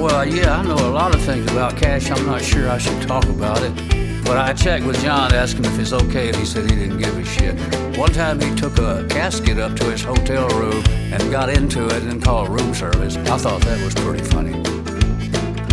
Well, 0.00 0.24
yeah, 0.26 0.56
I 0.56 0.62
know 0.62 0.76
a 0.76 0.88
lot 0.88 1.14
of 1.14 1.20
things 1.20 1.44
about 1.52 1.76
cash. 1.76 2.10
I'm 2.10 2.24
not 2.24 2.40
sure 2.40 2.70
I 2.70 2.78
should 2.78 3.06
talk 3.06 3.26
about 3.26 3.62
it. 3.62 3.91
But 4.32 4.48
I 4.48 4.54
checked 4.54 4.86
with 4.86 4.98
John, 5.02 5.34
asked 5.34 5.58
him 5.58 5.66
if 5.66 5.78
it's 5.78 5.92
okay, 5.92 6.28
and 6.28 6.36
he 6.38 6.46
said 6.46 6.64
he 6.70 6.74
didn't 6.74 6.96
give 6.96 7.18
a 7.18 7.22
shit. 7.22 7.54
One 7.98 8.10
time 8.12 8.40
he 8.40 8.54
took 8.54 8.78
a 8.78 9.06
casket 9.10 9.58
up 9.58 9.76
to 9.76 9.84
his 9.90 10.02
hotel 10.02 10.48
room 10.58 10.82
and 11.12 11.30
got 11.30 11.50
into 11.50 11.84
it 11.84 12.02
and 12.04 12.24
called 12.24 12.48
room 12.48 12.72
service. 12.72 13.14
I 13.14 13.36
thought 13.36 13.60
that 13.60 13.84
was 13.84 13.94
pretty 13.94 14.24
funny. 14.24 14.52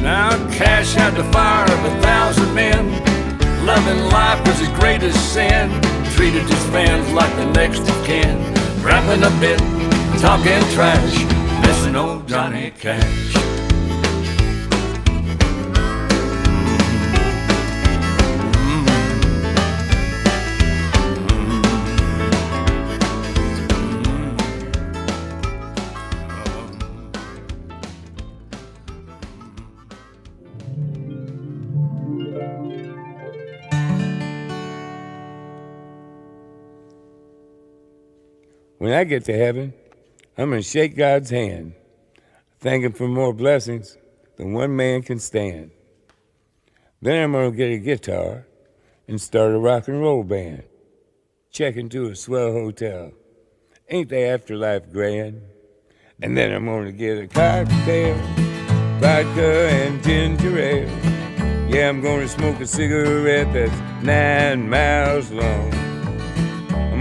Now 0.04 0.32
Cash 0.52 0.94
had 0.94 1.16
the 1.16 1.24
fire 1.32 1.72
of 1.72 1.86
a 1.86 2.02
thousand 2.02 2.54
men. 2.54 2.86
Loving 3.66 4.04
life 4.12 4.46
was 4.46 4.60
his 4.60 4.68
greatest 4.78 5.32
sin. 5.34 5.70
Treated 6.18 6.44
his 6.44 6.64
fans 6.66 7.10
like 7.14 7.34
the 7.38 7.46
next 7.54 7.88
of 7.90 8.06
kin. 8.06 8.40
Rapping 8.84 9.24
a 9.24 9.32
bit, 9.40 9.60
talking 10.20 10.62
trash, 10.74 11.24
missing 11.66 11.96
old 11.96 12.28
Johnny 12.28 12.74
Cash. 12.78 13.59
I 39.00 39.06
get 39.06 39.24
to 39.26 39.34
heaven, 39.34 39.74
I'm 40.38 40.50
going 40.50 40.62
to 40.62 40.68
shake 40.68 40.98
God's 40.98 41.30
hand, 41.30 41.72
thank 42.60 42.84
Him 42.84 42.92
for 42.92 43.08
more 43.08 43.32
blessings 43.32 43.98
than 44.36 44.52
one 44.52 44.76
man 44.76 45.04
can 45.04 45.20
stand. 45.20 45.72
Then 47.02 47.24
I'm 47.24 47.32
going 47.32 47.52
to 47.52 47.56
get 47.58 47.72
a 47.72 47.78
guitar 47.78 48.46
and 49.08 49.22
start 49.22 49.54
a 49.54 49.58
rock 49.58 49.88
and 49.88 50.02
roll 50.02 50.26
band. 50.26 50.64
Check 51.50 51.78
into 51.78 52.08
a 52.08 52.16
swell 52.18 52.52
hotel. 52.52 53.14
Ain't 53.88 54.10
the 54.10 54.20
afterlife 54.20 54.92
grand? 54.92 55.44
And 56.22 56.36
then 56.36 56.52
I'm 56.52 56.66
going 56.66 56.88
to 56.88 56.92
get 56.92 57.24
a 57.24 57.28
cocktail, 57.28 58.16
vodka 59.00 59.70
and 59.70 60.04
ginger 60.04 60.60
ale. 60.60 61.70
Yeah, 61.70 61.88
I'm 61.88 62.02
going 62.02 62.20
to 62.20 62.28
smoke 62.28 62.60
a 62.60 62.68
cigarette 62.68 63.54
that's 63.54 64.04
nine 64.04 64.70
miles 64.70 65.32
long. 65.32 65.89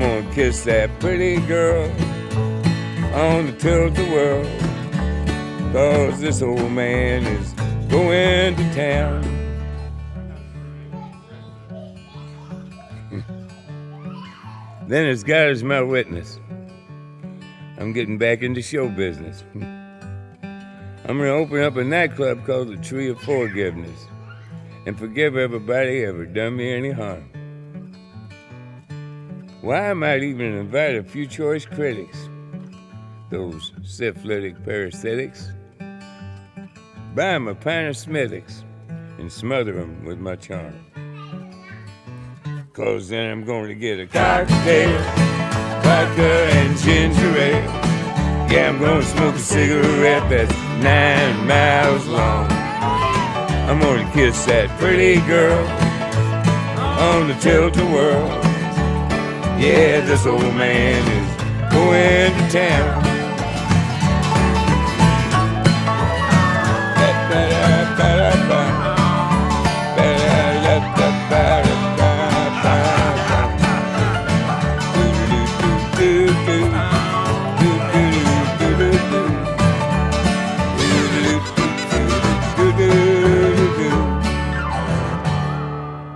I'm 0.01 0.23
gonna 0.23 0.33
kiss 0.33 0.63
that 0.63 0.97
pretty 1.01 1.41
girl 1.49 1.91
on 3.17 3.47
the 3.47 3.53
tilt-a-whirl. 3.59 4.45
Cause 5.73 6.21
this 6.21 6.41
old 6.41 6.71
man 6.71 7.27
is 7.27 7.53
going 7.91 8.55
to 8.55 8.75
town. 8.77 9.25
then 14.87 15.07
as 15.07 15.25
God 15.25 15.49
is 15.49 15.65
my 15.65 15.83
witness, 15.83 16.39
I'm 17.77 17.93
getting 17.93 18.19
back 18.19 18.45
into 18.45 18.63
show 18.63 18.89
business. 18.89 19.43
I'm 19.55 21.19
gonna 21.19 21.31
open 21.31 21.61
up 21.61 21.75
a 21.75 21.83
nightclub 21.83 22.47
called 22.47 22.69
the 22.69 22.77
Tree 22.77 23.11
of 23.11 23.21
Forgiveness 23.23 24.07
and 24.87 24.97
forgive 24.97 25.37
everybody 25.37 26.05
ever 26.05 26.25
done 26.25 26.55
me 26.55 26.73
any 26.73 26.93
harm. 26.93 27.28
Why, 29.61 29.91
I 29.91 29.95
might 29.95 30.23
even 30.23 30.55
invite 30.55 30.95
a 30.95 31.03
few 31.03 31.27
choice 31.27 31.67
critics, 31.67 32.29
those 33.29 33.73
syphilitic 33.83 34.57
parasitics, 34.65 35.51
buy 37.17 37.35
'em 37.35 37.49
a 37.49 37.57
pint 37.57 37.89
of 37.89 37.97
Smithwick's 37.97 38.65
and 39.19 39.31
smother 39.31 39.81
'em 39.81 40.05
with 40.05 40.19
my 40.19 40.37
charm. 40.37 40.75
Cause 42.73 43.09
then 43.09 43.33
I'm 43.33 43.45
going 43.45 43.69
to 43.69 43.75
get 43.75 43.99
a 43.99 44.07
cocktail, 44.07 44.97
vodka 45.83 46.49
and 46.53 46.79
ginger 46.79 47.37
ale. 47.37 47.89
Yeah, 48.49 48.69
I'm 48.69 48.79
gonna 48.79 49.03
smoke 49.03 49.35
a 49.35 49.39
cigarette 49.39 50.31
that's 50.31 50.55
nine 50.83 51.47
miles 51.49 52.07
long. 52.07 52.47
I'm 53.69 53.81
gonna 53.81 54.09
kiss 54.15 54.45
that 54.45 54.71
pretty 54.79 55.21
girl 55.27 55.67
on 56.79 57.27
the 57.27 57.35
tilt-a-whirl. 57.35 58.48
Yeah, 59.59 60.01
this 60.03 60.25
old 60.25 60.55
man 60.55 61.03
is 61.03 61.73
going 61.73 62.33
to 62.33 62.53
town. 62.53 63.05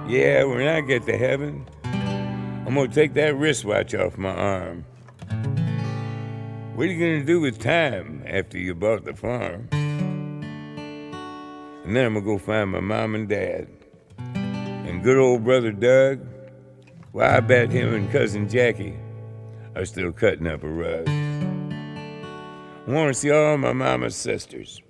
Yeah, 0.08 0.44
when 0.44 0.68
I 0.68 0.80
get 0.82 1.06
to 1.06 1.18
heaven, 1.18 1.51
I'm 2.72 2.76
gonna 2.76 2.88
take 2.88 3.12
that 3.14 3.36
wristwatch 3.36 3.94
off 3.94 4.16
my 4.16 4.30
arm. 4.30 4.86
What 6.74 6.84
are 6.84 6.90
you 6.90 6.98
gonna 6.98 7.22
do 7.22 7.38
with 7.38 7.58
time 7.58 8.24
after 8.26 8.56
you 8.56 8.74
bought 8.74 9.04
the 9.04 9.12
farm? 9.12 9.68
And 11.84 11.94
then 11.94 12.06
I'm 12.06 12.14
gonna 12.14 12.24
go 12.24 12.38
find 12.38 12.70
my 12.70 12.80
mom 12.80 13.14
and 13.14 13.28
dad. 13.28 13.68
And 14.24 15.02
good 15.02 15.18
old 15.18 15.44
brother 15.44 15.70
Doug, 15.70 16.26
well, 17.12 17.30
I 17.30 17.40
bet 17.40 17.70
him 17.70 17.92
and 17.92 18.10
cousin 18.10 18.48
Jackie 18.48 18.96
are 19.76 19.84
still 19.84 20.10
cutting 20.10 20.46
up 20.46 20.64
a 20.64 20.68
rug. 20.68 21.06
I 21.10 22.90
wanna 22.90 23.12
see 23.12 23.30
all 23.30 23.58
my 23.58 23.74
mama's 23.74 24.16
sisters, 24.16 24.80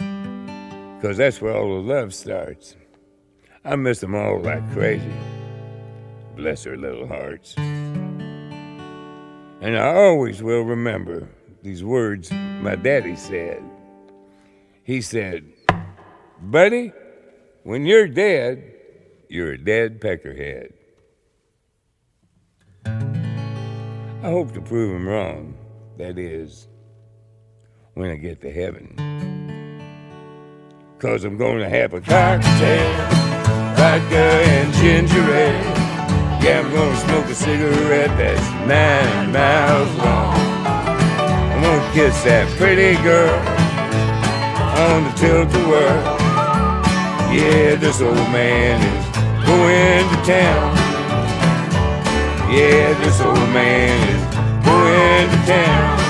cause 1.01 1.17
that's 1.17 1.43
where 1.43 1.57
all 1.57 1.83
the 1.83 1.93
love 1.93 2.15
starts. 2.15 2.77
I 3.65 3.75
miss 3.75 3.99
them 3.99 4.15
all 4.15 4.41
like 4.41 4.73
crazy. 4.73 5.11
Bless 6.37 6.65
her 6.65 6.77
little 6.77 7.07
hearts. 7.07 7.55
And 9.63 9.77
I 9.77 9.95
always 9.95 10.43
will 10.43 10.63
remember 10.63 11.29
these 11.63 11.85
words 11.85 12.33
my 12.33 12.75
daddy 12.75 13.15
said. 13.17 13.63
He 14.83 15.01
said, 15.01 15.45
Buddy, 16.41 16.93
when 17.63 17.87
you're 17.87 18.09
dead, 18.09 18.75
you're 19.29 19.53
a 19.53 19.59
dead 19.59 20.01
peckerhead. 20.01 20.73
I 22.85 24.31
hope 24.31 24.53
to 24.55 24.61
prove 24.61 24.97
him 24.97 25.07
wrong. 25.07 25.55
That 25.99 26.19
is, 26.19 26.67
when 27.95 28.11
I 28.11 28.17
get 28.17 28.41
to 28.41 28.51
heaven. 28.51 28.97
Cause 30.99 31.25
I'm 31.25 31.37
gonna 31.37 31.69
have 31.69 31.93
a 31.95 32.01
cocktail, 32.01 32.93
vodka 33.77 34.17
and 34.17 34.75
ginger 34.75 35.35
ale. 35.35 35.82
Yeah, 36.43 36.59
I'm 36.59 36.73
gonna 36.73 36.97
smoke 36.97 37.27
a 37.27 37.35
cigarette 37.37 38.11
that's 38.19 38.51
nine 38.67 39.31
miles 39.31 39.95
long. 39.99 40.35
I'm 41.53 41.63
gonna 41.63 41.93
kiss 41.95 42.21
that 42.25 42.51
pretty 42.59 43.01
girl 43.01 43.39
on 44.77 45.05
the 45.05 45.13
tilt-a-whirl. 45.17 46.03
Yeah, 47.33 47.77
this 47.77 48.01
old 48.01 48.17
man 48.35 48.81
is 48.83 49.47
going 49.47 50.09
to 50.11 50.19
town. 50.27 50.77
Yeah, 52.51 52.93
this 53.05 53.21
old 53.21 53.39
man 53.55 53.97
is 54.09 54.67
going 54.67 55.31
to 55.31 55.47
town. 55.47 56.02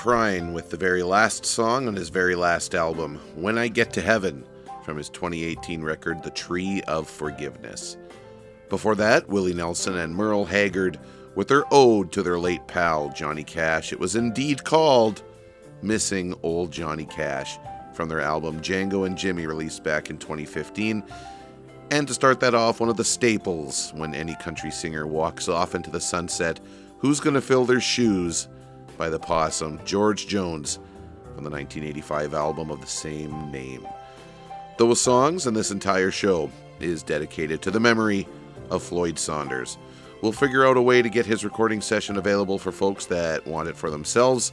Prine 0.00 0.54
with 0.54 0.70
the 0.70 0.78
very 0.78 1.02
last 1.02 1.44
song 1.44 1.86
on 1.86 1.94
his 1.94 2.08
very 2.08 2.34
last 2.34 2.74
album, 2.74 3.16
When 3.34 3.58
I 3.58 3.68
Get 3.68 3.92
to 3.92 4.00
Heaven, 4.00 4.46
from 4.82 4.96
his 4.96 5.10
2018 5.10 5.82
record, 5.82 6.22
The 6.22 6.30
Tree 6.30 6.80
of 6.88 7.06
Forgiveness. 7.06 7.98
Before 8.70 8.94
that, 8.94 9.28
Willie 9.28 9.52
Nelson 9.52 9.98
and 9.98 10.16
Merle 10.16 10.46
Haggard 10.46 10.98
with 11.34 11.48
their 11.48 11.64
ode 11.70 12.12
to 12.12 12.22
their 12.22 12.38
late 12.38 12.66
pal, 12.66 13.10
Johnny 13.10 13.44
Cash. 13.44 13.92
It 13.92 14.00
was 14.00 14.16
indeed 14.16 14.64
called 14.64 15.22
Missing 15.82 16.34
Old 16.42 16.70
Johnny 16.70 17.04
Cash 17.04 17.58
from 17.92 18.08
their 18.08 18.22
album 18.22 18.58
Django 18.62 19.06
and 19.06 19.18
Jimmy, 19.18 19.44
released 19.44 19.84
back 19.84 20.08
in 20.08 20.16
2015. 20.16 21.04
And 21.90 22.08
to 22.08 22.14
start 22.14 22.40
that 22.40 22.54
off, 22.54 22.80
one 22.80 22.88
of 22.88 22.96
the 22.96 23.04
staples 23.04 23.92
when 23.94 24.14
any 24.14 24.34
country 24.36 24.70
singer 24.70 25.06
walks 25.06 25.46
off 25.46 25.74
into 25.74 25.90
the 25.90 26.00
sunset 26.00 26.58
Who's 27.00 27.20
Gonna 27.20 27.42
Fill 27.42 27.66
Their 27.66 27.80
Shoes 27.80 28.48
by 29.00 29.08
the 29.08 29.18
Possum, 29.18 29.80
George 29.86 30.26
Jones, 30.26 30.74
from 31.34 31.42
the 31.42 31.48
1985 31.48 32.34
album 32.34 32.70
of 32.70 32.82
the 32.82 32.86
same 32.86 33.50
name. 33.50 33.88
Those 34.76 35.00
songs 35.00 35.46
and 35.46 35.56
this 35.56 35.70
entire 35.70 36.10
show 36.10 36.50
is 36.80 37.02
dedicated 37.02 37.62
to 37.62 37.70
the 37.70 37.80
memory 37.80 38.28
of 38.68 38.82
Floyd 38.82 39.18
Saunders. 39.18 39.78
We'll 40.20 40.32
figure 40.32 40.66
out 40.66 40.76
a 40.76 40.82
way 40.82 41.00
to 41.00 41.08
get 41.08 41.24
his 41.24 41.46
recording 41.46 41.80
session 41.80 42.18
available 42.18 42.58
for 42.58 42.72
folks 42.72 43.06
that 43.06 43.46
want 43.46 43.70
it 43.70 43.76
for 43.76 43.88
themselves, 43.88 44.52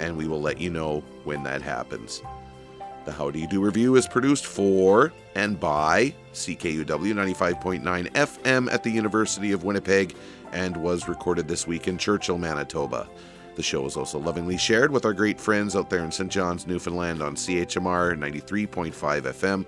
and 0.00 0.16
we 0.16 0.26
will 0.26 0.42
let 0.42 0.60
you 0.60 0.68
know 0.68 1.04
when 1.22 1.44
that 1.44 1.62
happens. 1.62 2.22
The 3.04 3.12
How 3.12 3.30
Do 3.30 3.38
You 3.38 3.46
Do 3.46 3.60
Revue 3.60 3.94
is 3.94 4.08
produced 4.08 4.46
for 4.46 5.12
and 5.36 5.60
by 5.60 6.12
CKUW 6.32 6.86
95.9 6.86 8.10
FM 8.10 8.72
at 8.72 8.82
the 8.82 8.90
University 8.90 9.52
of 9.52 9.62
Winnipeg 9.62 10.16
and 10.50 10.76
was 10.76 11.06
recorded 11.06 11.46
this 11.46 11.68
week 11.68 11.86
in 11.86 11.98
Churchill, 11.98 12.36
Manitoba. 12.36 13.08
The 13.56 13.62
show 13.62 13.84
is 13.86 13.96
also 13.96 14.18
lovingly 14.18 14.58
shared 14.58 14.90
with 14.92 15.06
our 15.06 15.14
great 15.14 15.40
friends 15.40 15.74
out 15.74 15.90
there 15.90 16.04
in 16.04 16.12
St. 16.12 16.30
John's, 16.30 16.66
Newfoundland 16.66 17.22
on 17.22 17.34
CHMR 17.34 18.18
93.5 18.18 18.92
FM. 18.92 19.64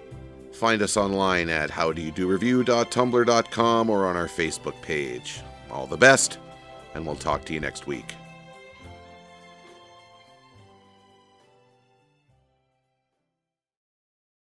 Find 0.52 0.82
us 0.82 0.98
online 0.98 1.48
at 1.48 1.70
howdoyoudorevue.tumblr.com 1.70 3.90
or 3.90 4.06
on 4.06 4.16
our 4.16 4.28
Facebook 4.28 4.80
page. 4.82 5.40
All 5.70 5.86
the 5.86 5.96
best, 5.96 6.36
and 6.94 7.06
we'll 7.06 7.16
talk 7.16 7.46
to 7.46 7.54
you 7.54 7.60
next 7.60 7.86
week. 7.86 8.14